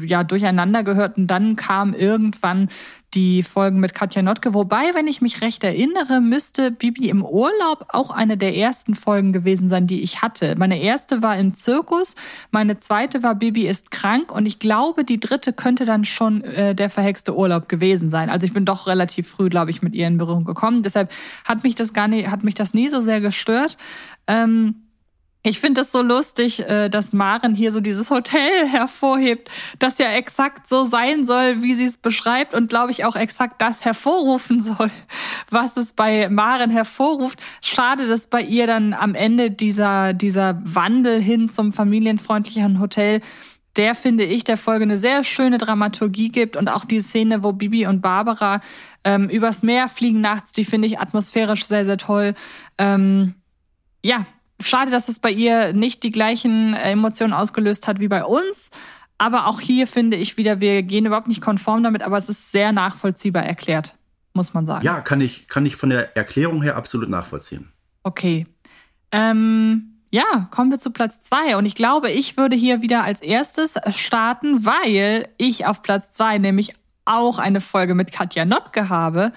[0.05, 2.69] ja durcheinander gehört und dann kam irgendwann
[3.15, 4.55] die Folgen mit Katja Notke.
[4.55, 9.33] Wobei, wenn ich mich recht erinnere, müsste Bibi im Urlaub auch eine der ersten Folgen
[9.33, 10.57] gewesen sein, die ich hatte.
[10.59, 12.17] Meine erste war im Zirkus,
[12.51, 16.75] meine zweite war Bibi ist krank und ich glaube, die dritte könnte dann schon äh,
[16.75, 18.31] der verhexte Urlaub gewesen sein.
[18.31, 20.83] Also ich bin doch relativ früh, glaube ich, mit ihr in Berührung gekommen.
[20.83, 21.13] Deshalb
[21.47, 23.77] hat mich das gar nicht, hat mich das nie so sehr gestört.
[24.27, 24.84] Ähm,
[25.47, 30.11] ich finde es so lustig, äh, dass Maren hier so dieses Hotel hervorhebt, das ja
[30.11, 34.61] exakt so sein soll, wie sie es beschreibt und glaube ich auch exakt das hervorrufen
[34.61, 34.91] soll,
[35.51, 37.39] was es bei Maren hervorruft.
[37.61, 43.21] Schade, dass bei ihr dann am Ende dieser, dieser Wandel hin zum familienfreundlichen Hotel
[43.77, 47.51] der finde ich der Folge eine sehr schöne Dramaturgie gibt und auch die Szene, wo
[47.51, 48.61] Bibi und Barbara
[49.03, 52.35] ähm, übers Meer fliegen nachts, die finde ich atmosphärisch sehr, sehr toll.
[52.79, 53.35] Ähm,
[54.01, 54.27] ja,
[54.61, 58.71] schade, dass es bei ihr nicht die gleichen Emotionen ausgelöst hat wie bei uns.
[59.19, 62.51] Aber auch hier finde ich wieder, wir gehen überhaupt nicht konform damit, aber es ist
[62.53, 63.97] sehr nachvollziehbar erklärt,
[64.33, 64.85] muss man sagen.
[64.85, 67.73] Ja, kann ich, kann ich von der Erklärung her absolut nachvollziehen.
[68.03, 68.47] Okay.
[69.13, 71.57] Ähm, ja, kommen wir zu Platz zwei.
[71.57, 76.39] Und ich glaube, ich würde hier wieder als erstes starten, weil ich auf Platz zwei
[76.39, 76.75] nämlich
[77.05, 79.33] auch eine Folge mit Katja Notke habe.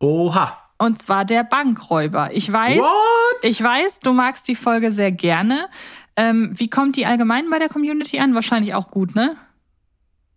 [0.00, 0.67] Oha.
[0.78, 2.30] Und zwar der Bankräuber.
[2.32, 3.42] Ich weiß, What?
[3.42, 5.68] ich weiß, du magst die Folge sehr gerne.
[6.16, 8.34] Ähm, wie kommt die allgemein bei der Community an?
[8.34, 9.36] Wahrscheinlich auch gut, ne?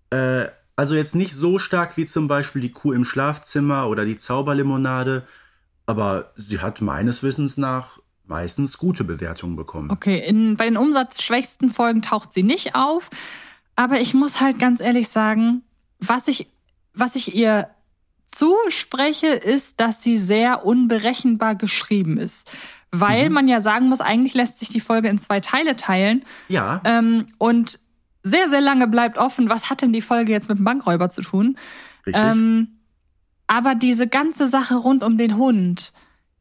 [0.10, 4.18] Äh, also jetzt nicht so stark wie zum Beispiel die Kuh im Schlafzimmer oder die
[4.18, 5.28] Zauberlimonade,
[5.86, 9.92] aber sie hat meines Wissens nach meistens gute Bewertungen bekommen.
[9.92, 13.10] Okay, in, bei den umsatzschwächsten Folgen taucht sie nicht auf.
[13.76, 15.64] Aber ich muss halt ganz ehrlich sagen,
[16.00, 16.48] was ich,
[16.94, 17.70] was ich ihr
[18.32, 22.52] zuspreche, ist, dass sie sehr unberechenbar geschrieben ist.
[22.92, 23.36] Weil mhm.
[23.36, 26.24] man ja sagen muss, eigentlich lässt sich die Folge in zwei Teile teilen.
[26.50, 26.82] Ja.
[26.84, 27.80] Ähm, und
[28.24, 31.22] sehr, sehr lange bleibt offen, was hat denn die Folge jetzt mit dem Bankräuber zu
[31.22, 31.58] tun?
[32.06, 32.24] Richtig.
[32.24, 32.80] Ähm,
[33.48, 35.94] aber diese ganze Sache rund um den Hund,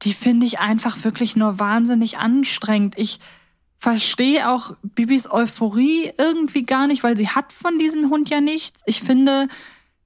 [0.03, 2.95] die finde ich einfach wirklich nur wahnsinnig anstrengend.
[2.97, 3.21] Ich
[3.77, 8.83] verstehe auch Bibis Euphorie irgendwie gar nicht, weil sie hat von diesem Hund ja nichts.
[8.87, 9.49] Ich finde,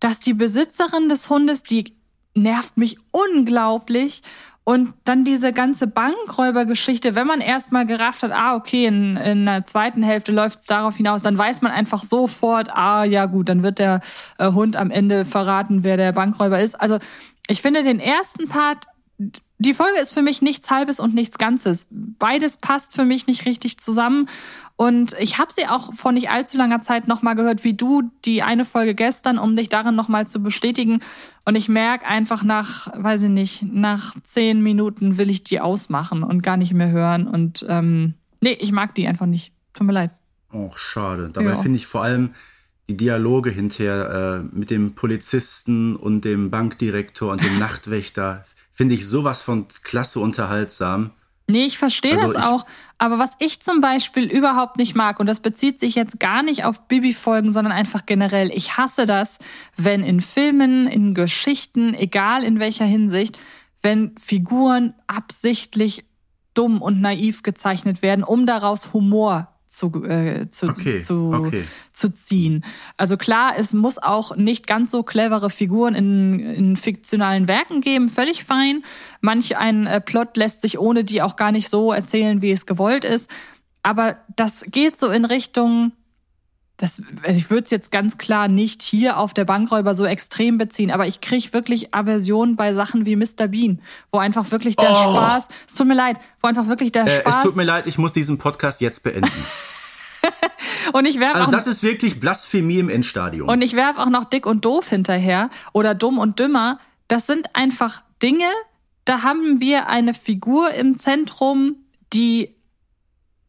[0.01, 1.95] dass die Besitzerin des Hundes, die
[2.35, 4.23] nervt mich unglaublich.
[4.67, 9.67] Und dann diese ganze Bankräubergeschichte, wenn man erstmal gerafft hat, ah, okay, in, in der
[9.67, 13.63] zweiten Hälfte läuft es darauf hinaus, dann weiß man einfach sofort, ah, ja gut, dann
[13.63, 14.01] wird der
[14.39, 16.81] äh, Hund am Ende verraten, wer der Bankräuber ist.
[16.81, 16.99] Also
[17.47, 18.87] ich finde den ersten Part,
[19.59, 21.87] die Folge ist für mich nichts Halbes und nichts Ganzes.
[21.91, 24.29] Beides passt für mich nicht richtig zusammen.
[24.77, 28.43] Und ich habe sie auch vor nicht allzu langer Zeit nochmal gehört, wie du die
[28.43, 31.01] eine Folge gestern, um dich darin nochmal zu bestätigen.
[31.45, 36.25] Und ich merke einfach nach, weiß ich nicht, nach zehn Minuten will ich die ausmachen
[36.25, 37.29] und gar nicht mehr hören.
[37.29, 39.53] Und ähm, nee, ich mag die einfach nicht.
[39.73, 40.11] Tut mir leid.
[40.53, 41.31] Oh, schade.
[41.33, 41.57] Dabei ja.
[41.57, 42.35] finde ich vor allem
[42.89, 48.45] die Dialoge hinterher äh, mit dem Polizisten und dem Bankdirektor und dem Nachtwächter
[48.75, 51.13] finde ich sowas von klasse unterhaltsam.
[51.47, 52.65] Nee, ich verstehe Also das ich- auch.
[52.99, 56.65] Aber was ich zum Beispiel überhaupt nicht mag, und das bezieht sich jetzt gar nicht
[56.65, 59.39] auf Bibi-Folgen, sondern einfach generell, ich hasse das,
[59.77, 63.39] wenn in Filmen, in Geschichten, egal in welcher Hinsicht,
[63.83, 66.05] wenn Figuren absichtlich
[66.55, 71.65] dumm und naiv gezeichnet werden, um daraus Humor zu, äh, zu, Okay, zu, okay.
[71.93, 72.65] zu ziehen.
[72.97, 78.09] Also klar, es muss auch nicht ganz so clevere Figuren in, in fiktionalen Werken geben,
[78.09, 78.85] völlig fein.
[79.21, 82.67] Manch ein äh, Plot lässt sich ohne die auch gar nicht so erzählen, wie es
[82.67, 83.31] gewollt ist.
[83.83, 85.93] Aber das geht so in Richtung,
[86.77, 90.59] das, also ich würde es jetzt ganz klar nicht hier auf der Bankräuber so extrem
[90.59, 93.47] beziehen, aber ich kriege wirklich Aversion bei Sachen wie Mr.
[93.49, 94.95] Bean, wo einfach wirklich der Oh.
[94.95, 97.87] Spaß, es tut mir leid, wo einfach wirklich der Äh, Spaß es tut mir leid,
[97.87, 99.31] ich muss diesen Podcast jetzt beenden.
[100.93, 103.49] und ich werfe Also das ist wirklich Blasphemie im Endstadium.
[103.49, 106.81] Und ich werf auch noch dick und doof hinterher oder dumm und dümmer.
[107.07, 108.47] Das sind einfach Dinge,
[109.05, 111.77] da haben wir eine Figur im Zentrum,
[112.13, 112.57] die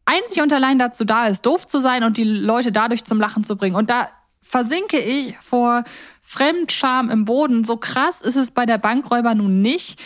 [0.06, 3.44] einzig und allein dazu da ist, doof zu sein und die Leute dadurch zum Lachen
[3.44, 3.76] zu bringen.
[3.76, 4.08] Und da
[4.40, 5.84] versinke ich vor
[6.22, 7.64] Fremdscham im Boden.
[7.64, 10.00] So krass ist es bei der Bankräuber nun nicht.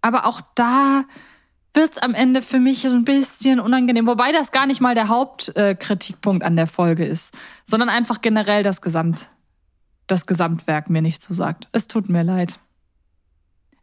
[0.00, 1.04] Aber auch da
[1.74, 4.06] wird's am Ende für mich so ein bisschen unangenehm.
[4.06, 7.34] Wobei das gar nicht mal der Hauptkritikpunkt äh, an der Folge ist,
[7.64, 9.28] sondern einfach generell das Gesamt,
[10.06, 11.68] das Gesamtwerk mir nicht zusagt.
[11.72, 12.58] Es tut mir leid.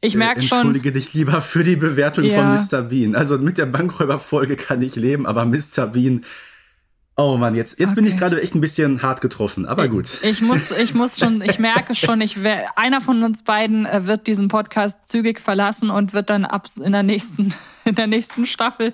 [0.06, 2.36] Ich Äh, merke schon, Entschuldige dich lieber für die Bewertung Ja.
[2.36, 2.52] von
[2.82, 2.84] Mr.
[2.90, 3.16] Bean.
[3.16, 5.88] Also mit der Bankräuberfolge kann ich leben, aber Mr.
[5.88, 6.26] Bean.
[7.16, 8.20] Oh Mann, jetzt, jetzt bin ich Okay.
[8.20, 10.08] gerade echt ein bisschen hart getroffen, aber gut.
[10.24, 14.06] ich muss, ich muss schon, ich merke schon, ich wär, einer von uns beiden äh,
[14.08, 17.54] wird diesen Podcast zügig verlassen und wird dann ab in der nächsten,
[17.86, 18.94] in der nächsten Staffel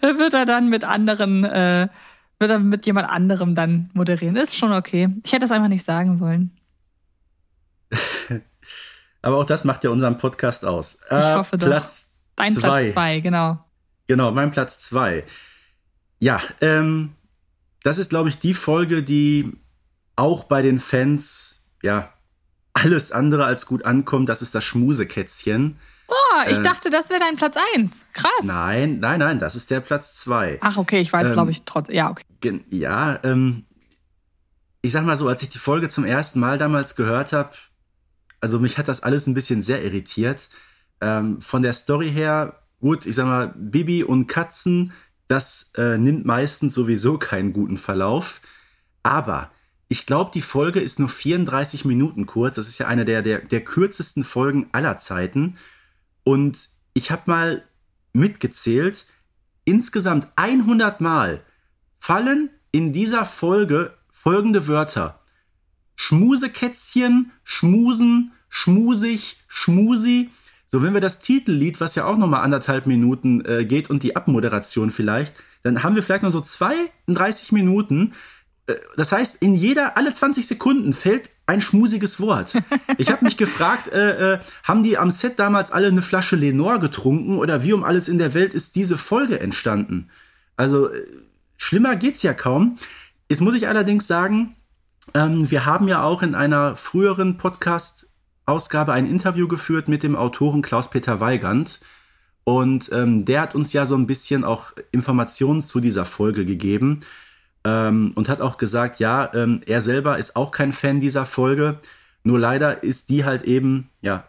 [0.00, 1.88] äh, wird er dann mit anderen, äh,
[2.38, 4.36] wird er mit jemand anderem dann moderieren.
[4.36, 5.08] Ist schon okay.
[5.24, 6.52] Ich hätte es einfach nicht sagen sollen.
[9.22, 10.98] Aber auch das macht ja unseren Podcast aus.
[11.10, 11.66] Äh, Ich hoffe doch.
[11.66, 12.60] Platz Dein zwei.
[12.82, 13.64] Platz zwei, genau.
[14.06, 15.24] Genau, mein Platz zwei.
[16.20, 17.14] Ja, ähm,
[17.82, 19.52] das ist, glaube ich, die Folge, die
[20.16, 22.12] auch bei den Fans, ja,
[22.74, 24.28] alles andere als gut ankommt.
[24.28, 25.78] Das ist das Schmusekätzchen.
[26.08, 26.14] Oh,
[26.50, 28.04] ich Äh, dachte, das wäre dein Platz eins.
[28.12, 28.30] Krass.
[28.42, 30.58] Nein, nein, nein, das ist der Platz zwei.
[30.62, 31.94] Ach, okay, ich weiß, Ähm, glaube ich, trotzdem.
[31.94, 32.24] Ja, okay.
[32.70, 33.66] Ja, ähm,
[34.80, 37.50] ich sag mal so, als ich die Folge zum ersten Mal damals gehört habe,
[38.40, 40.48] also mich hat das alles ein bisschen sehr irritiert.
[41.00, 44.92] Ähm, von der Story her, gut, ich sag mal, Bibi und Katzen,
[45.28, 48.40] das äh, nimmt meistens sowieso keinen guten Verlauf.
[49.02, 49.50] Aber
[49.88, 52.56] ich glaube, die Folge ist nur 34 Minuten kurz.
[52.56, 55.56] Das ist ja eine der, der, der kürzesten Folgen aller Zeiten.
[56.24, 57.64] Und ich habe mal
[58.12, 59.06] mitgezählt,
[59.64, 61.42] insgesamt 100 Mal
[61.98, 65.17] fallen in dieser Folge folgende Wörter.
[66.00, 70.30] Schmusekätzchen, Schmusen, Schmusig, Schmusi.
[70.68, 74.14] So, wenn wir das Titellied, was ja auch nochmal anderthalb Minuten äh, geht und die
[74.14, 75.34] Abmoderation vielleicht,
[75.64, 78.12] dann haben wir vielleicht noch so 32 Minuten.
[78.68, 82.54] Äh, Das heißt, in jeder, alle 20 Sekunden fällt ein schmusiges Wort.
[82.96, 86.78] Ich habe mich gefragt, äh, äh, haben die am Set damals alle eine Flasche Lenore
[86.78, 90.10] getrunken oder wie um alles in der Welt ist diese Folge entstanden?
[90.56, 91.04] Also, äh,
[91.56, 92.78] schlimmer geht's ja kaum.
[93.28, 94.54] Jetzt muss ich allerdings sagen,
[95.14, 100.62] ähm, wir haben ja auch in einer früheren Podcast-Ausgabe ein Interview geführt mit dem Autoren
[100.62, 101.80] Klaus-Peter Weigand.
[102.44, 107.00] Und ähm, der hat uns ja so ein bisschen auch Informationen zu dieser Folge gegeben
[107.64, 111.78] ähm, und hat auch gesagt, ja, ähm, er selber ist auch kein Fan dieser Folge.
[112.22, 114.26] Nur leider ist die halt eben, ja,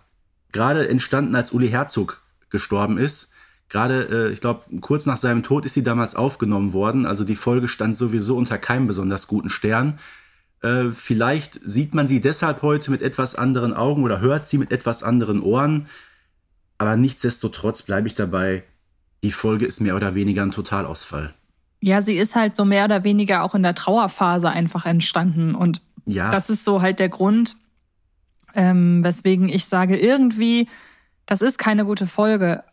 [0.52, 3.32] gerade entstanden, als Uli Herzog gestorben ist.
[3.70, 7.06] Gerade, äh, ich glaube, kurz nach seinem Tod ist sie damals aufgenommen worden.
[7.06, 10.00] Also die Folge stand sowieso unter keinem besonders guten Stern.
[10.62, 14.72] Äh, vielleicht sieht man sie deshalb heute mit etwas anderen Augen oder hört sie mit
[14.72, 15.88] etwas anderen Ohren.
[16.78, 18.64] Aber nichtsdestotrotz bleibe ich dabei,
[19.24, 21.34] die Folge ist mehr oder weniger ein Totalausfall.
[21.82, 25.56] Ja, sie ist halt so mehr oder weniger auch in der Trauerphase einfach entstanden.
[25.56, 27.58] Und Ja, das ist so halt der Grund,
[28.54, 30.68] ähm, weswegen ich sage, irgendwie,
[31.26, 32.64] das ist keine gute Folge.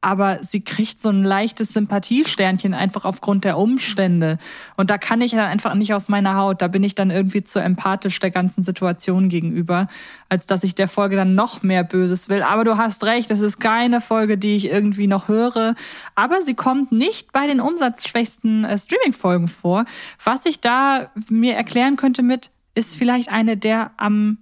[0.00, 4.38] Aber sie kriegt so ein leichtes Sympathiesternchen einfach aufgrund der Umstände.
[4.76, 6.62] Und da kann ich dann einfach nicht aus meiner Haut.
[6.62, 9.88] Da bin ich dann irgendwie zu empathisch der ganzen Situation gegenüber,
[10.28, 12.42] als dass ich der Folge dann noch mehr Böses will.
[12.42, 15.74] Aber du hast recht, es ist keine Folge, die ich irgendwie noch höre.
[16.14, 19.84] Aber sie kommt nicht bei den umsatzschwächsten äh, Streaming-Folgen vor.
[20.22, 24.38] Was ich da mir erklären könnte mit, ist vielleicht eine der am,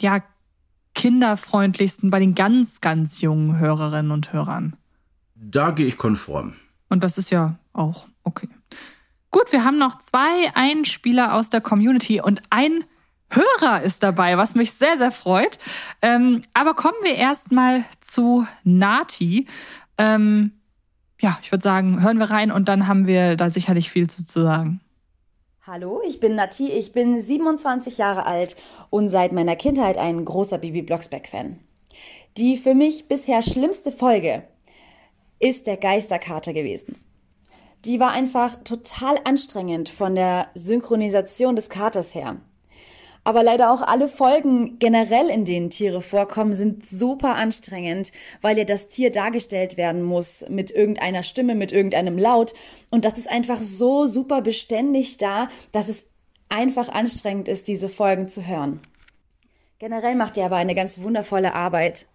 [0.00, 0.20] ja,
[0.96, 4.76] kinderfreundlichsten bei den ganz, ganz jungen Hörerinnen und Hörern.
[5.50, 6.54] Da gehe ich konform.
[6.88, 8.48] Und das ist ja auch okay.
[9.30, 12.84] Gut, wir haben noch zwei Einspieler aus der Community und ein
[13.28, 15.58] Hörer ist dabei, was mich sehr, sehr freut.
[16.00, 19.46] Ähm, aber kommen wir erstmal zu Nati.
[19.98, 20.52] Ähm,
[21.20, 24.24] ja, ich würde sagen, hören wir rein und dann haben wir da sicherlich viel zu,
[24.24, 24.80] zu sagen.
[25.66, 28.56] Hallo, ich bin Nati, ich bin 27 Jahre alt
[28.90, 31.58] und seit meiner Kindheit ein großer Bibi Blocksberg-Fan.
[32.36, 34.44] Die für mich bisher schlimmste Folge
[35.38, 36.96] ist der Geisterkater gewesen.
[37.84, 42.36] Die war einfach total anstrengend von der Synchronisation des Katers her.
[43.26, 48.62] Aber leider auch alle Folgen generell, in denen Tiere vorkommen, sind super anstrengend, weil ja
[48.62, 52.54] das Tier dargestellt werden muss mit irgendeiner Stimme, mit irgendeinem Laut.
[52.90, 56.04] Und das ist einfach so super beständig da, dass es
[56.48, 58.80] einfach anstrengend ist, diese Folgen zu hören.
[59.80, 62.06] Generell macht ihr aber eine ganz wundervolle Arbeit.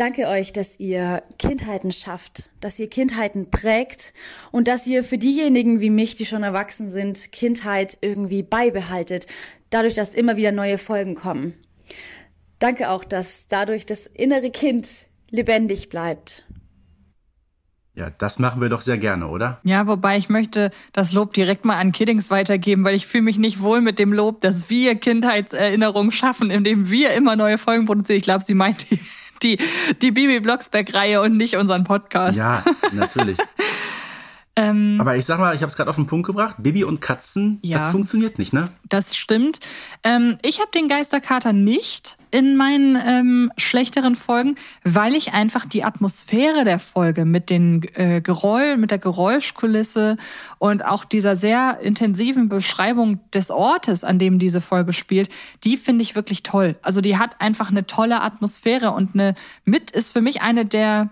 [0.00, 4.14] Danke euch, dass ihr Kindheiten schafft, dass ihr Kindheiten prägt
[4.50, 9.26] und dass ihr für diejenigen wie mich, die schon erwachsen sind, Kindheit irgendwie beibehaltet,
[9.68, 11.52] dadurch, dass immer wieder neue Folgen kommen.
[12.60, 16.46] Danke auch, dass dadurch das innere Kind lebendig bleibt.
[17.94, 19.60] Ja, das machen wir doch sehr gerne, oder?
[19.64, 23.36] Ja, wobei ich möchte das Lob direkt mal an Kiddings weitergeben, weil ich fühle mich
[23.36, 28.16] nicht wohl mit dem Lob, dass wir Kindheitserinnerungen schaffen, indem wir immer neue Folgen produzieren.
[28.16, 28.86] Ich glaube, sie meint
[29.42, 29.58] die
[30.02, 32.38] die, Bibi Blocksberg-Reihe und nicht unseren Podcast.
[32.38, 33.36] Ja, natürlich.
[34.56, 36.56] ähm, Aber ich sag mal, ich habe es gerade auf den Punkt gebracht.
[36.58, 38.64] Bibi und Katzen, ja, das funktioniert nicht, ne?
[38.88, 39.60] Das stimmt.
[40.02, 45.84] Ähm, ich habe den Geisterkater nicht in meinen ähm, schlechteren Folgen, weil ich einfach die
[45.84, 50.16] Atmosphäre der Folge mit den äh, Geräusch, mit der Geräuschkulisse
[50.58, 55.28] und auch dieser sehr intensiven Beschreibung des Ortes, an dem diese Folge spielt,
[55.64, 56.76] die finde ich wirklich toll.
[56.82, 59.34] Also die hat einfach eine tolle Atmosphäre und eine
[59.64, 61.10] mit ist für mich eine der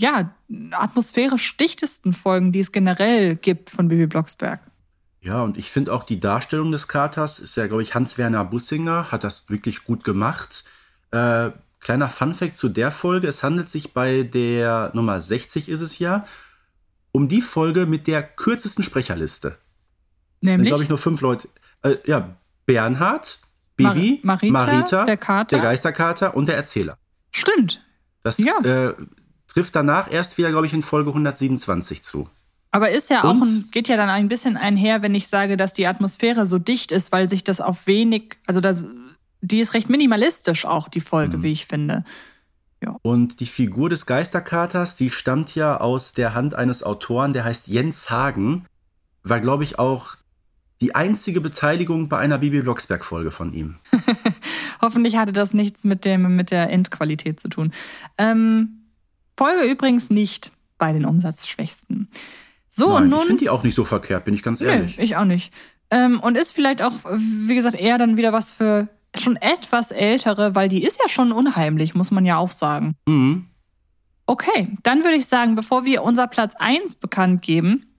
[0.00, 0.34] ja,
[0.72, 4.60] atmosphärisch dichtesten Folgen, die es generell gibt von Bibi Blocksberg.
[5.20, 9.12] Ja, und ich finde auch die Darstellung des Katers ist ja, glaube ich, Hans-Werner Bussinger
[9.12, 10.64] hat das wirklich gut gemacht.
[11.10, 15.98] Äh, kleiner Funfact zu der Folge: Es handelt sich bei der Nummer 60 ist es
[15.98, 16.24] ja
[17.12, 19.58] um die Folge mit der kürzesten Sprecherliste.
[20.40, 20.68] Nämlich?
[20.68, 21.48] glaube ich, nur fünf Leute.
[21.82, 23.40] Äh, ja, Bernhard,
[23.76, 25.56] Bibi, Mar Marita, Marita, der, Kater.
[25.56, 26.96] der Geisterkater und der Erzähler.
[27.32, 27.84] Stimmt.
[28.22, 28.58] Das ja.
[28.62, 28.94] äh,
[29.52, 32.28] trifft danach erst wieder, glaube ich, in Folge 127 zu.
[32.72, 35.72] Aber ist ja auch ein, geht ja dann ein bisschen einher, wenn ich sage, dass
[35.72, 38.86] die Atmosphäre so dicht ist, weil sich das auf wenig, also das,
[39.40, 41.42] die ist recht minimalistisch auch, die Folge, mhm.
[41.42, 42.04] wie ich finde.
[42.82, 42.96] Ja.
[43.02, 47.66] Und die Figur des Geisterkaters, die stammt ja aus der Hand eines Autoren, der heißt
[47.66, 48.66] Jens Hagen.
[49.22, 50.16] War, glaube ich, auch
[50.80, 53.76] die einzige Beteiligung bei einer Bibi Blocksberg-Folge von ihm.
[54.80, 57.72] Hoffentlich hatte das nichts mit, dem, mit der Endqualität zu tun.
[58.16, 58.79] Ähm,
[59.40, 62.08] Folge übrigens nicht bei den Umsatzschwächsten.
[62.68, 63.20] So, Nein, und nun.
[63.20, 64.98] Ich finde die auch nicht so verkehrt, bin ich ganz ehrlich.
[64.98, 65.50] Nee, ich auch nicht.
[65.90, 70.54] Ähm, und ist vielleicht auch, wie gesagt, eher dann wieder was für schon etwas ältere,
[70.54, 72.96] weil die ist ja schon unheimlich, muss man ja auch sagen.
[73.06, 73.46] Mhm.
[74.26, 77.89] Okay, dann würde ich sagen, bevor wir unser Platz 1 bekannt geben,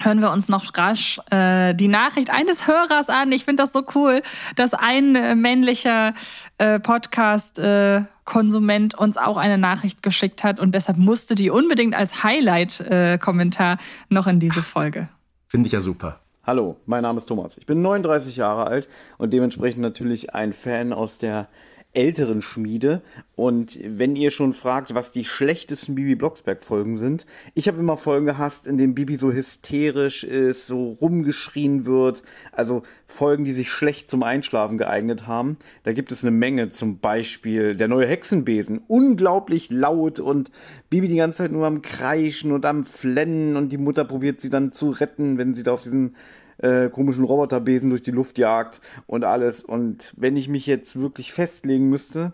[0.00, 3.32] hören wir uns noch rasch äh, die Nachricht eines Hörers an.
[3.32, 4.22] Ich finde das so cool,
[4.56, 6.12] dass ein äh, männlicher
[6.58, 12.22] äh, Podcast-Konsument äh, uns auch eine Nachricht geschickt hat und deshalb musste die unbedingt als
[12.22, 13.78] Highlight-Kommentar äh,
[14.08, 15.08] noch in diese Folge.
[15.46, 16.20] Finde ich ja super.
[16.44, 17.58] Hallo, mein Name ist Thomas.
[17.58, 18.88] Ich bin 39 Jahre alt
[19.18, 21.48] und dementsprechend natürlich ein Fan aus der
[21.92, 23.02] älteren Schmiede.
[23.34, 28.26] Und wenn ihr schon fragt, was die schlechtesten Bibi Blocksberg-Folgen sind, ich habe immer Folgen
[28.26, 32.22] gehasst, in denen Bibi so hysterisch ist, so rumgeschrien wird.
[32.52, 35.56] Also Folgen, die sich schlecht zum Einschlafen geeignet haben.
[35.84, 38.82] Da gibt es eine Menge, zum Beispiel der neue Hexenbesen.
[38.86, 40.50] Unglaublich laut und
[40.90, 44.50] Bibi die ganze Zeit nur am Kreischen und am Flennen und die Mutter probiert sie
[44.50, 46.14] dann zu retten, wenn sie da auf diesem
[46.58, 49.62] äh, komischen Roboterbesen durch die Luft jagt und alles.
[49.62, 52.32] Und wenn ich mich jetzt wirklich festlegen müsste,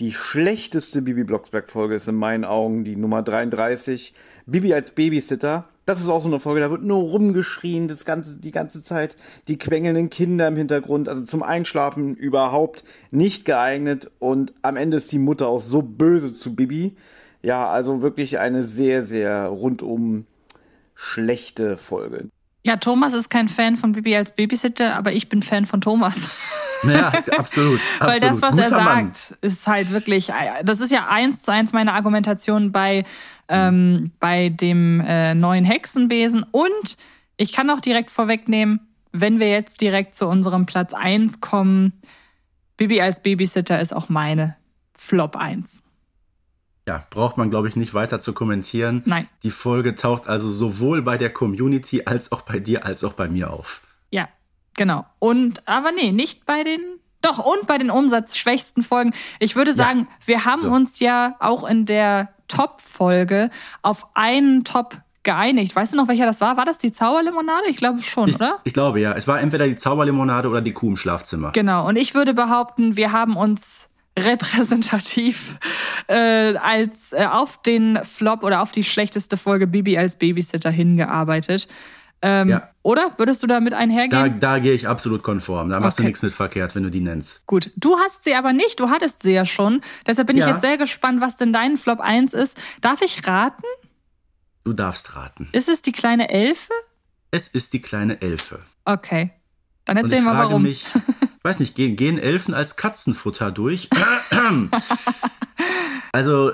[0.00, 4.14] die schlechteste Bibi Blocksberg-Folge ist in meinen Augen die Nummer 33.
[4.46, 5.68] Bibi als Babysitter.
[5.86, 9.16] Das ist auch so eine Folge, da wird nur rumgeschrien, das ganze, die ganze Zeit,
[9.48, 15.12] die quengelnden Kinder im Hintergrund, also zum Einschlafen überhaupt nicht geeignet und am Ende ist
[15.12, 16.96] die Mutter auch so böse zu Bibi.
[17.42, 20.24] Ja, also wirklich eine sehr, sehr rundum
[20.94, 22.30] schlechte Folge.
[22.66, 26.50] Ja, Thomas ist kein Fan von Bibi als Babysitter, aber ich bin Fan von Thomas.
[26.86, 27.80] Ja, absolut.
[27.98, 29.38] Weil das, was Guter er sagt, Mann.
[29.40, 30.30] ist halt wirklich,
[30.64, 33.04] das ist ja eins zu eins meine Argumentation bei,
[33.48, 36.44] ähm, bei dem äh, neuen Hexenbesen.
[36.50, 36.98] Und
[37.38, 38.80] ich kann auch direkt vorwegnehmen,
[39.12, 41.94] wenn wir jetzt direkt zu unserem Platz eins kommen,
[42.76, 44.56] Bibi als Babysitter ist auch meine
[44.92, 45.84] Flop eins
[46.86, 49.02] ja, braucht man, glaube ich, nicht weiter zu kommentieren.
[49.06, 49.26] Nein.
[49.42, 53.28] Die Folge taucht also sowohl bei der Community als auch bei dir als auch bei
[53.28, 53.82] mir auf.
[54.10, 54.28] Ja,
[54.76, 55.06] genau.
[55.18, 56.80] Und, aber nee, nicht bei den
[57.22, 59.14] Doch, und bei den umsatzschwächsten Folgen.
[59.38, 60.26] Ich würde sagen, ja.
[60.26, 60.70] wir haben so.
[60.70, 63.48] uns ja auch in der Top-Folge
[63.80, 65.74] auf einen Top geeinigt.
[65.74, 66.58] Weißt du noch, welcher das war?
[66.58, 67.64] War das die Zauberlimonade?
[67.70, 68.58] Ich glaube schon, ich, oder?
[68.64, 69.14] Ich glaube ja.
[69.14, 71.52] Es war entweder die Zauberlimonade oder die Kuh im Schlafzimmer.
[71.52, 71.88] Genau.
[71.88, 73.88] Und ich würde behaupten, wir haben uns
[74.18, 75.56] repräsentativ
[76.06, 81.68] äh, als äh, auf den Flop oder auf die schlechteste Folge Bibi als Babysitter hingearbeitet.
[82.22, 82.70] Ähm, ja.
[82.82, 84.38] Oder würdest du damit einhergehen?
[84.40, 85.68] Da, da gehe ich absolut konform.
[85.68, 86.04] Da machst okay.
[86.04, 87.46] du nichts mit verkehrt, wenn du die nennst.
[87.46, 89.82] Gut, du hast sie aber nicht, du hattest sie ja schon.
[90.06, 90.46] Deshalb bin ja.
[90.46, 92.56] ich jetzt sehr gespannt, was denn dein Flop 1 ist.
[92.80, 93.64] Darf ich raten?
[94.64, 95.48] Du darfst raten.
[95.52, 96.72] Ist es die kleine Elfe?
[97.30, 98.60] Es ist die kleine Elfe.
[98.86, 99.32] Okay.
[99.84, 100.62] Dann erzähl mal warum.
[100.62, 100.86] Mich,
[101.44, 103.90] weiß nicht, gehen, gehen Elfen als Katzenfutter durch?
[106.12, 106.52] also,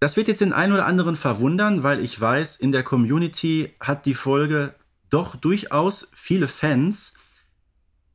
[0.00, 4.04] das wird jetzt den einen oder anderen verwundern, weil ich weiß, in der Community hat
[4.04, 4.74] die Folge
[5.10, 7.14] doch durchaus viele Fans.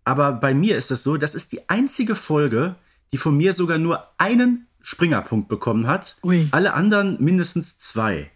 [0.03, 2.75] Aber bei mir ist das so, das ist die einzige Folge,
[3.13, 6.17] die von mir sogar nur einen Springerpunkt bekommen hat.
[6.23, 6.47] Ui.
[6.51, 8.29] Alle anderen mindestens zwei.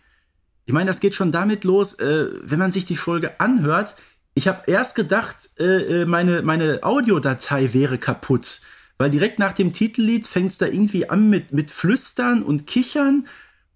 [0.66, 3.98] Ich meine, das geht schon damit los, äh, wenn man sich die Folge anhört,
[4.34, 8.62] ich habe erst gedacht, äh, äh, meine, meine Audiodatei wäre kaputt.
[8.98, 13.28] Weil direkt nach dem Titellied fängt es da irgendwie an mit, mit Flüstern und Kichern.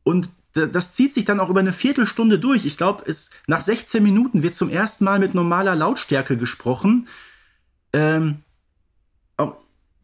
[0.03, 2.66] Und das zieht sich dann auch über eine Viertelstunde durch.
[2.66, 3.03] Ich glaube,
[3.47, 7.08] nach 16 Minuten wird zum ersten Mal mit normaler Lautstärke gesprochen.
[7.93, 8.43] Ähm,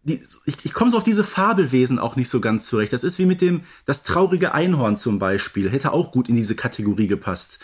[0.04, 2.92] die, ich, ich komme so auf diese Fabelwesen auch nicht so ganz zurecht.
[2.94, 5.70] Das ist wie mit dem, das traurige Einhorn zum Beispiel.
[5.70, 7.60] Hätte auch gut in diese Kategorie gepasst.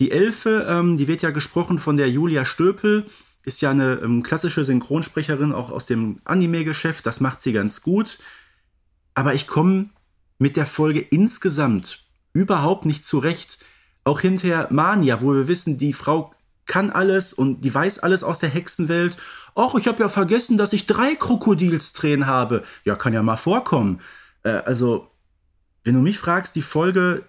[0.00, 3.06] Die Elfe, ähm, die wird ja gesprochen von der Julia Stöpel,
[3.44, 7.06] ist ja eine ähm, klassische Synchronsprecherin, auch aus dem Anime-Geschäft.
[7.06, 8.18] Das macht sie ganz gut.
[9.14, 9.90] Aber ich komme
[10.38, 13.58] mit der Folge insgesamt überhaupt nicht zurecht.
[14.02, 16.34] Auch hinterher Mania, wo wir wissen, die Frau
[16.66, 19.16] kann alles und die weiß alles aus der Hexenwelt.
[19.56, 22.64] Och, ich habe ja vergessen, dass ich drei Krokodilstränen habe.
[22.84, 24.00] Ja, kann ja mal vorkommen.
[24.42, 25.10] Äh, also,
[25.84, 27.24] wenn du mich fragst, die Folge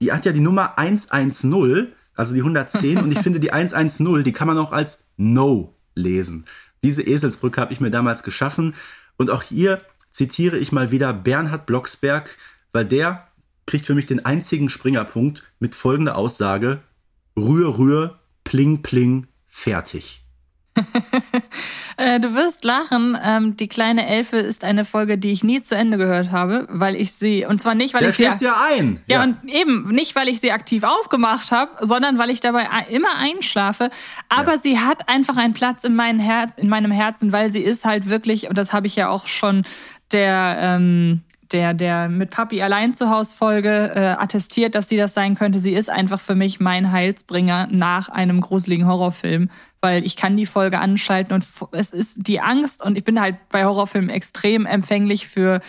[0.00, 4.32] die hat ja die Nummer 110, also die 110, und ich finde die 110, die
[4.32, 6.44] kann man auch als No lesen.
[6.82, 8.74] Diese Eselsbrücke habe ich mir damals geschaffen
[9.16, 9.82] und auch hier
[10.12, 12.36] zitiere ich mal wieder Bernhard Blocksberg,
[12.72, 13.28] weil der
[13.66, 16.80] kriegt für mich den einzigen Springerpunkt mit folgender Aussage:
[17.36, 20.24] Rühr, rühr, pling, pling, fertig.
[22.00, 23.18] Äh, du wirst lachen.
[23.22, 26.96] Ähm, die kleine Elfe ist eine Folge, die ich nie zu Ende gehört habe, weil
[26.96, 29.02] ich sie und zwar nicht, weil Der ich sie ja ein.
[29.06, 32.66] Ja, ja, und eben nicht, weil ich sie aktiv ausgemacht habe, sondern weil ich dabei
[32.88, 33.90] immer einschlafe.
[34.30, 34.58] Aber ja.
[34.58, 38.08] sie hat einfach einen Platz in, mein Her in meinem Herzen, weil sie ist halt
[38.08, 39.64] wirklich und das habe ich ja auch schon
[40.10, 41.20] der ähm,
[41.52, 45.58] der, der mit Papi allein zu Hause Folge äh, attestiert, dass sie das sein könnte.
[45.58, 50.46] Sie ist einfach für mich mein Heilsbringer nach einem gruseligen Horrorfilm, weil ich kann die
[50.46, 55.26] Folge anschalten und es ist die Angst und ich bin halt bei Horrorfilmen extrem empfänglich
[55.26, 55.60] für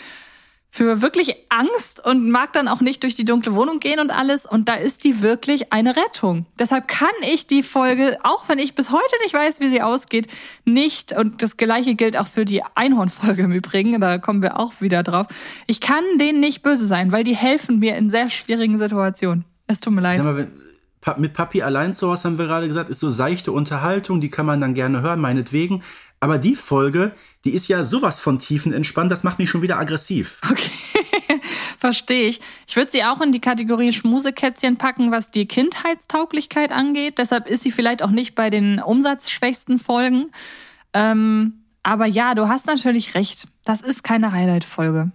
[0.74, 4.46] für wirklich Angst und mag dann auch nicht durch die dunkle Wohnung gehen und alles.
[4.46, 6.46] Und da ist die wirklich eine Rettung.
[6.58, 10.28] Deshalb kann ich die Folge, auch wenn ich bis heute nicht weiß, wie sie ausgeht,
[10.64, 14.80] nicht, und das gleiche gilt auch für die Einhornfolge im Übrigen, da kommen wir auch
[14.80, 15.28] wieder drauf,
[15.68, 19.44] ich kann denen nicht böse sein, weil die helfen mir in sehr schwierigen Situationen.
[19.68, 20.24] Es tut mir leid.
[20.24, 20.52] Mal, wenn,
[21.18, 24.46] mit Papi allein zu Hause haben wir gerade gesagt, ist so seichte Unterhaltung, die kann
[24.46, 25.84] man dann gerne hören, meinetwegen.
[26.20, 27.14] Aber die Folge,
[27.46, 30.40] die ist ja sowas von tiefen entspannt, das macht mich schon wieder aggressiv.
[30.50, 31.42] Okay,
[31.80, 32.42] verstehe ich.
[32.68, 37.18] Ich würde sie auch in die Kategorie Schmusekätzchen packen, was die Kindheitstauglichkeit angeht.
[37.18, 40.32] Deshalb ist sie vielleicht auch nicht bei den umsatzschwächsten Folgen.
[40.94, 43.48] Ähm, aber ja, du hast natürlich recht.
[43.66, 45.12] Das ist keine Highlight-Folge.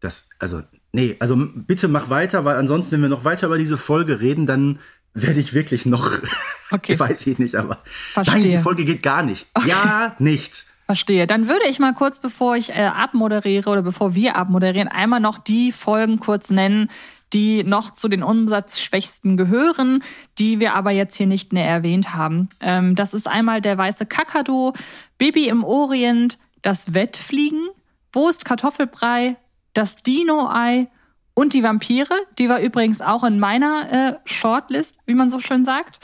[0.00, 3.78] Das, also, nee, also bitte mach weiter, weil ansonsten, wenn wir noch weiter über diese
[3.78, 4.78] Folge reden, dann
[5.14, 6.12] werde ich wirklich noch.
[6.70, 6.98] Okay.
[6.98, 7.78] Weiß ich nicht, aber.
[8.12, 8.40] Verstehe.
[8.42, 9.46] Nein, die Folge geht gar nicht.
[9.54, 9.70] Okay.
[9.70, 10.66] Ja, nicht.
[10.84, 11.26] Verstehe.
[11.26, 15.38] Dann würde ich mal kurz, bevor ich äh, abmoderiere oder bevor wir abmoderieren, einmal noch
[15.38, 16.90] die Folgen kurz nennen,
[17.32, 20.02] die noch zu den Umsatzschwächsten gehören,
[20.38, 22.48] die wir aber jetzt hier nicht mehr erwähnt haben.
[22.60, 24.72] Ähm, das ist einmal der weiße Kakadu,
[25.18, 27.68] Baby im Orient, das Wettfliegen,
[28.12, 29.36] Wo ist Kartoffelbrei,
[29.78, 30.88] das Dino-Ei
[31.34, 35.64] und die Vampire, die war übrigens auch in meiner äh, Shortlist, wie man so schön
[35.64, 36.00] sagt.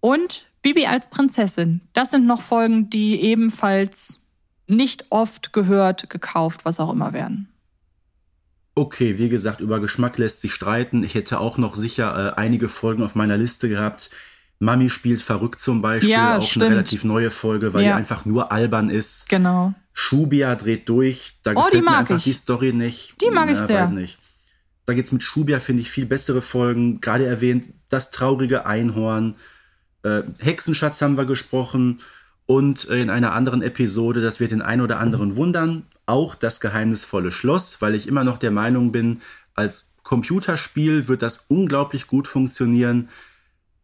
[0.00, 1.82] Und Bibi als Prinzessin.
[1.92, 4.20] Das sind noch Folgen, die ebenfalls
[4.66, 7.50] nicht oft gehört, gekauft, was auch immer werden.
[8.74, 11.04] Okay, wie gesagt, über Geschmack lässt sich streiten.
[11.04, 14.08] Ich hätte auch noch sicher äh, einige Folgen auf meiner Liste gehabt.
[14.60, 16.64] Mami spielt verrückt zum Beispiel, ja, auch stimmt.
[16.64, 17.92] eine relativ neue Folge, weil ja.
[17.92, 19.28] die einfach nur albern ist.
[19.28, 19.74] Genau.
[19.92, 22.24] Shubia dreht durch, da oh, gefällt mir einfach ich.
[22.24, 23.20] die Story nicht.
[23.20, 23.82] Die mag ich sehr.
[23.82, 24.18] Weiß nicht.
[24.86, 27.00] Da geht's mit Schubia, finde ich, viel bessere Folgen.
[27.00, 29.36] Gerade erwähnt, das traurige Einhorn.
[30.02, 32.00] Äh, Hexenschatz haben wir gesprochen.
[32.46, 37.30] Und in einer anderen Episode, das wird den einen oder anderen wundern, auch das geheimnisvolle
[37.30, 39.20] Schloss, weil ich immer noch der Meinung bin,
[39.54, 43.08] als Computerspiel wird das unglaublich gut funktionieren,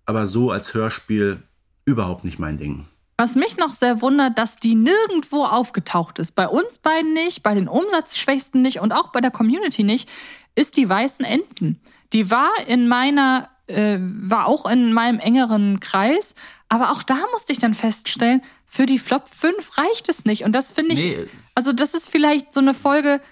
[0.04, 1.42] aber so als Hörspiel
[1.84, 2.86] überhaupt nicht mein Ding.
[3.18, 6.34] Was mich noch sehr wundert, dass die nirgendwo aufgetaucht ist.
[6.34, 10.08] Bei uns beiden nicht, bei den Umsatzschwächsten nicht und auch bei der Community nicht,
[10.54, 11.80] ist die weißen Enten.
[12.12, 16.34] Die war in meiner, äh, war auch in meinem engeren Kreis,
[16.68, 20.44] aber auch da musste ich dann feststellen, für die Flop 5 reicht es nicht.
[20.44, 21.26] Und das finde ich, nee.
[21.54, 23.22] also das ist vielleicht so eine Folge,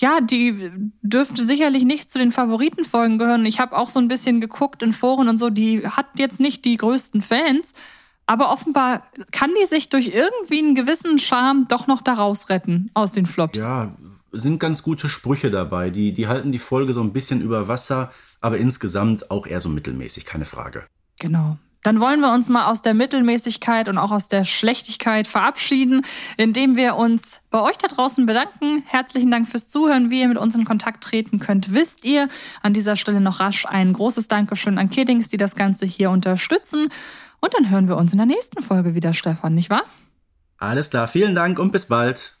[0.00, 0.72] ja, die
[1.02, 3.46] dürfte sicherlich nicht zu den Favoritenfolgen gehören.
[3.46, 6.64] Ich habe auch so ein bisschen geguckt in Foren und so, die hat jetzt nicht
[6.64, 7.74] die größten Fans,
[8.28, 9.02] aber offenbar
[9.32, 13.58] kann die sich durch irgendwie einen gewissen Charme doch noch daraus retten aus den Flops.
[13.58, 13.96] Ja,
[14.32, 15.88] sind ganz gute Sprüche dabei.
[15.88, 18.12] Die, die halten die Folge so ein bisschen über Wasser,
[18.42, 20.84] aber insgesamt auch eher so mittelmäßig, keine Frage.
[21.18, 21.56] Genau.
[21.84, 26.04] Dann wollen wir uns mal aus der Mittelmäßigkeit und auch aus der Schlechtigkeit verabschieden,
[26.36, 28.82] indem wir uns bei euch da draußen bedanken.
[28.84, 30.10] Herzlichen Dank fürs Zuhören.
[30.10, 32.28] Wie ihr mit uns in Kontakt treten könnt, wisst ihr.
[32.62, 36.88] An dieser Stelle noch rasch ein großes Dankeschön an Kiddings, die das Ganze hier unterstützen.
[37.40, 39.84] Und dann hören wir uns in der nächsten Folge wieder, Stefan, nicht wahr?
[40.58, 42.38] Alles klar, vielen Dank und bis bald.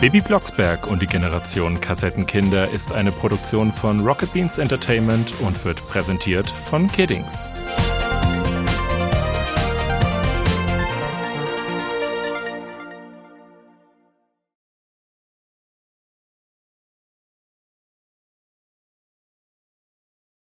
[0.00, 5.86] Baby Blocksberg und die Generation Kassettenkinder ist eine Produktion von Rocket Beans Entertainment und wird
[5.88, 7.48] präsentiert von Kiddings.